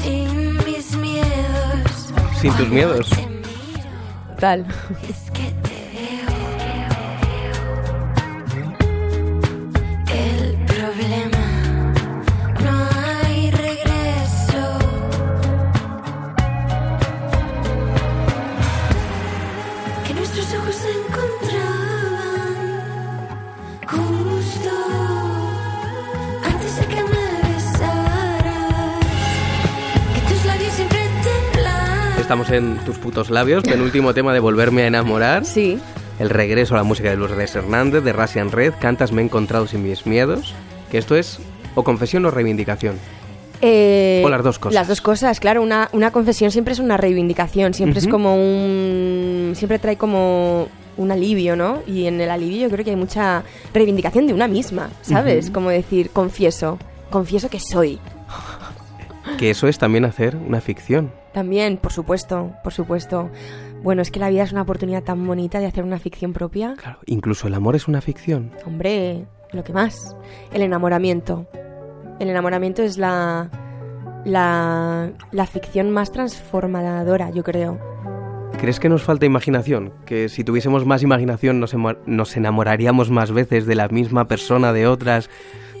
Sin 0.02 0.56
mis 0.64 0.96
miedos. 0.96 2.12
Sin 2.40 2.52
tus 2.54 2.68
miedos. 2.68 3.08
Tal. 4.38 4.66
Estamos 32.24 32.48
en 32.48 32.78
tus 32.86 32.96
putos 32.96 33.28
labios, 33.28 33.64
penúltimo 33.64 34.14
tema 34.14 34.32
de 34.32 34.40
Volverme 34.40 34.84
a 34.84 34.86
enamorar. 34.86 35.44
Sí. 35.44 35.78
El 36.18 36.30
regreso 36.30 36.72
a 36.72 36.78
la 36.78 36.82
música 36.82 37.10
de 37.10 37.16
Lourdes 37.18 37.54
Hernández, 37.54 38.02
de 38.02 38.14
Russian 38.14 38.50
Red, 38.50 38.72
cantas 38.80 39.12
Me 39.12 39.20
he 39.20 39.24
encontrado 39.26 39.66
sin 39.66 39.82
mis 39.82 40.06
miedos. 40.06 40.54
Que 40.90 40.96
esto 40.96 41.16
es 41.16 41.38
o 41.74 41.84
confesión 41.84 42.24
o 42.24 42.30
reivindicación. 42.30 42.96
Eh, 43.60 44.22
O 44.24 44.30
las 44.30 44.42
dos 44.42 44.58
cosas. 44.58 44.72
Las 44.74 44.88
dos 44.88 45.02
cosas, 45.02 45.38
claro. 45.38 45.60
Una, 45.60 45.90
una 45.92 46.12
confesión 46.12 46.50
siempre 46.50 46.72
es 46.72 46.78
una 46.78 46.96
reivindicación, 46.96 47.74
siempre 47.74 47.98
es 47.98 48.08
como 48.08 48.34
un... 48.36 49.52
Siempre 49.54 49.78
trae 49.78 49.98
como 49.98 50.68
un 50.96 51.12
alivio, 51.12 51.56
¿no? 51.56 51.82
Y 51.86 52.06
en 52.06 52.22
el 52.22 52.30
alivio 52.30 52.62
yo 52.62 52.70
creo 52.70 52.86
que 52.86 52.90
hay 52.92 52.96
mucha 52.96 53.42
reivindicación 53.74 54.26
de 54.26 54.32
una 54.32 54.48
misma, 54.48 54.88
¿sabes? 55.02 55.50
Como 55.50 55.68
decir, 55.68 56.08
confieso, 56.08 56.78
confieso 57.10 57.50
que 57.50 57.60
soy. 57.60 57.98
Que 59.38 59.50
eso 59.50 59.68
es 59.68 59.78
también 59.78 60.04
hacer 60.04 60.36
una 60.36 60.60
ficción. 60.60 61.12
También, 61.32 61.78
por 61.78 61.92
supuesto, 61.92 62.52
por 62.62 62.72
supuesto. 62.72 63.30
Bueno, 63.82 64.02
es 64.02 64.10
que 64.10 64.20
la 64.20 64.30
vida 64.30 64.42
es 64.42 64.52
una 64.52 64.62
oportunidad 64.62 65.02
tan 65.02 65.26
bonita 65.26 65.58
de 65.60 65.66
hacer 65.66 65.84
una 65.84 65.98
ficción 65.98 66.32
propia. 66.32 66.74
Claro, 66.76 66.98
incluso 67.06 67.48
el 67.48 67.54
amor 67.54 67.76
es 67.76 67.88
una 67.88 68.00
ficción. 68.00 68.52
Hombre, 68.66 69.26
lo 69.52 69.64
que 69.64 69.72
más. 69.72 70.16
El 70.52 70.62
enamoramiento. 70.62 71.46
El 72.20 72.28
enamoramiento 72.28 72.82
es 72.82 72.96
la, 72.96 73.50
la, 74.24 75.10
la 75.32 75.46
ficción 75.46 75.90
más 75.90 76.12
transformadora, 76.12 77.30
yo 77.30 77.42
creo. 77.42 77.78
¿Crees 78.58 78.78
que 78.80 78.88
nos 78.88 79.02
falta 79.02 79.26
imaginación? 79.26 79.92
Que 80.06 80.28
si 80.28 80.44
tuviésemos 80.44 80.86
más 80.86 81.02
imaginación 81.02 81.60
nos, 81.60 81.74
nos 82.06 82.36
enamoraríamos 82.36 83.10
más 83.10 83.32
veces 83.32 83.66
de 83.66 83.74
la 83.74 83.88
misma 83.88 84.28
persona, 84.28 84.72
de 84.72 84.86
otras, 84.86 85.28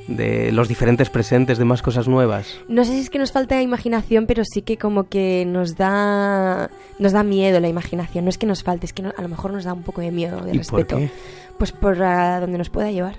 de 0.08 0.52
los 0.52 0.68
diferentes 0.68 1.08
presentes, 1.10 1.58
de 1.58 1.64
más 1.64 1.82
cosas 1.82 2.08
nuevas. 2.08 2.46
No 2.68 2.84
sé 2.84 2.92
si 2.92 2.98
es 3.00 3.10
que 3.10 3.18
nos 3.18 3.32
falta 3.32 3.60
imaginación, 3.62 4.26
pero 4.26 4.42
sí 4.44 4.62
que 4.62 4.76
como 4.76 5.04
que 5.08 5.44
nos 5.46 5.76
da 5.76 6.70
nos 6.98 7.12
da 7.12 7.22
miedo 7.22 7.58
la 7.60 7.68
imaginación. 7.68 8.24
No 8.24 8.28
es 8.30 8.38
que 8.38 8.46
nos 8.46 8.62
falte, 8.62 8.86
es 8.86 8.92
que 8.92 9.02
no- 9.02 9.12
a 9.16 9.22
lo 9.22 9.28
mejor 9.28 9.52
nos 9.52 9.64
da 9.64 9.72
un 9.72 9.82
poco 9.82 10.00
de 10.00 10.10
miedo, 10.10 10.40
de 10.42 10.54
¿Y 10.54 10.58
por 10.60 10.80
respeto. 10.80 10.96
qué? 10.98 11.10
Pues 11.58 11.72
por 11.72 12.02
a 12.02 12.40
donde 12.40 12.58
nos 12.58 12.70
pueda 12.70 12.90
llevar. 12.90 13.16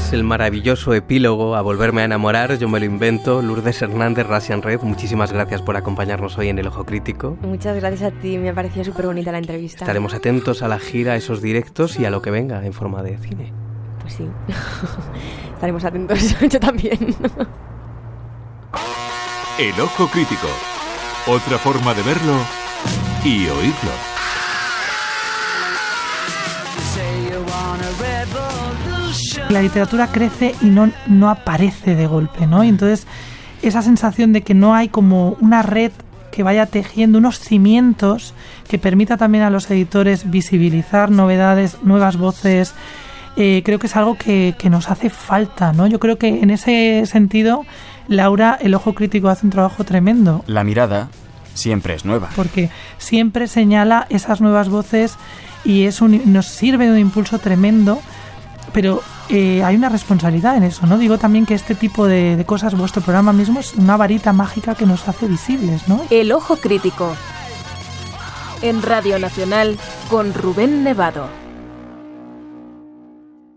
Es 0.00 0.14
el 0.14 0.24
maravilloso 0.24 0.94
epílogo 0.94 1.54
a 1.54 1.60
volverme 1.60 2.00
a 2.00 2.06
enamorar, 2.06 2.58
yo 2.58 2.68
me 2.68 2.80
lo 2.80 2.86
invento. 2.86 3.42
Lourdes 3.42 3.82
Hernández, 3.82 4.26
Russian 4.26 4.62
Red, 4.62 4.80
muchísimas 4.80 5.30
gracias 5.30 5.60
por 5.60 5.76
acompañarnos 5.76 6.38
hoy 6.38 6.48
en 6.48 6.58
El 6.58 6.68
Ojo 6.68 6.84
Crítico. 6.84 7.36
Muchas 7.42 7.76
gracias 7.76 8.10
a 8.10 8.10
ti, 8.10 8.38
me 8.38 8.48
ha 8.48 8.54
parecido 8.54 8.84
súper 8.84 9.06
bonita 9.06 9.30
la 9.30 9.38
entrevista. 9.38 9.84
Estaremos 9.84 10.14
atentos 10.14 10.62
a 10.62 10.68
la 10.68 10.78
gira, 10.78 11.12
a 11.12 11.16
esos 11.16 11.42
directos 11.42 12.00
y 12.00 12.06
a 12.06 12.10
lo 12.10 12.22
que 12.22 12.30
venga 12.30 12.64
en 12.64 12.72
forma 12.72 13.02
de 13.02 13.18
cine. 13.18 13.52
Pues 14.00 14.14
sí. 14.14 14.26
Estaremos 15.54 15.84
atentos, 15.84 16.34
yo 16.50 16.58
también. 16.58 17.14
El 19.58 19.80
ojo 19.80 20.08
crítico. 20.08 20.48
Otra 21.26 21.58
forma 21.58 21.92
de 21.92 22.02
verlo 22.02 22.36
y 23.22 23.46
oírlo. 23.48 24.09
La 29.50 29.62
literatura 29.62 30.06
crece 30.06 30.54
y 30.62 30.66
no, 30.66 30.90
no 31.08 31.28
aparece 31.28 31.96
de 31.96 32.06
golpe, 32.06 32.46
¿no? 32.46 32.62
Y 32.62 32.68
entonces 32.68 33.06
esa 33.62 33.82
sensación 33.82 34.32
de 34.32 34.42
que 34.42 34.54
no 34.54 34.74
hay 34.74 34.88
como 34.88 35.36
una 35.40 35.62
red 35.62 35.92
que 36.30 36.44
vaya 36.44 36.66
tejiendo 36.66 37.18
unos 37.18 37.40
cimientos 37.40 38.32
que 38.68 38.78
permita 38.78 39.16
también 39.16 39.42
a 39.42 39.50
los 39.50 39.68
editores 39.70 40.30
visibilizar 40.30 41.10
novedades, 41.10 41.78
nuevas 41.82 42.16
voces, 42.16 42.74
eh, 43.36 43.62
creo 43.64 43.80
que 43.80 43.88
es 43.88 43.96
algo 43.96 44.16
que, 44.16 44.54
que 44.56 44.70
nos 44.70 44.88
hace 44.88 45.10
falta, 45.10 45.72
¿no? 45.72 45.88
Yo 45.88 45.98
creo 45.98 46.16
que 46.16 46.28
en 46.28 46.50
ese 46.50 47.04
sentido, 47.06 47.64
Laura, 48.06 48.56
el 48.60 48.74
ojo 48.74 48.94
crítico 48.94 49.28
hace 49.28 49.46
un 49.46 49.50
trabajo 49.50 49.82
tremendo. 49.82 50.44
La 50.46 50.62
mirada 50.62 51.08
siempre 51.54 51.94
es 51.94 52.04
nueva. 52.04 52.30
Porque 52.36 52.70
siempre 52.98 53.48
señala 53.48 54.06
esas 54.10 54.40
nuevas 54.40 54.68
voces 54.68 55.16
y 55.64 55.84
es 55.84 56.00
un, 56.00 56.32
nos 56.32 56.46
sirve 56.46 56.86
de 56.86 56.92
un 56.92 56.98
impulso 56.98 57.38
tremendo, 57.38 58.00
pero 58.70 59.02
eh, 59.28 59.62
hay 59.62 59.76
una 59.76 59.88
responsabilidad 59.88 60.56
en 60.56 60.64
eso, 60.64 60.86
¿no? 60.86 60.98
Digo 60.98 61.18
también 61.18 61.46
que 61.46 61.54
este 61.54 61.74
tipo 61.74 62.06
de, 62.06 62.36
de 62.36 62.44
cosas, 62.44 62.74
vuestro 62.74 63.02
programa 63.02 63.32
mismo 63.32 63.60
es 63.60 63.74
una 63.74 63.96
varita 63.96 64.32
mágica 64.32 64.74
que 64.74 64.86
nos 64.86 65.06
hace 65.08 65.26
visibles, 65.26 65.88
¿no? 65.88 66.02
El 66.10 66.32
Ojo 66.32 66.56
Crítico. 66.56 67.14
En 68.62 68.82
Radio 68.82 69.18
Nacional 69.18 69.78
con 70.08 70.34
Rubén 70.34 70.84
Nevado. 70.84 71.39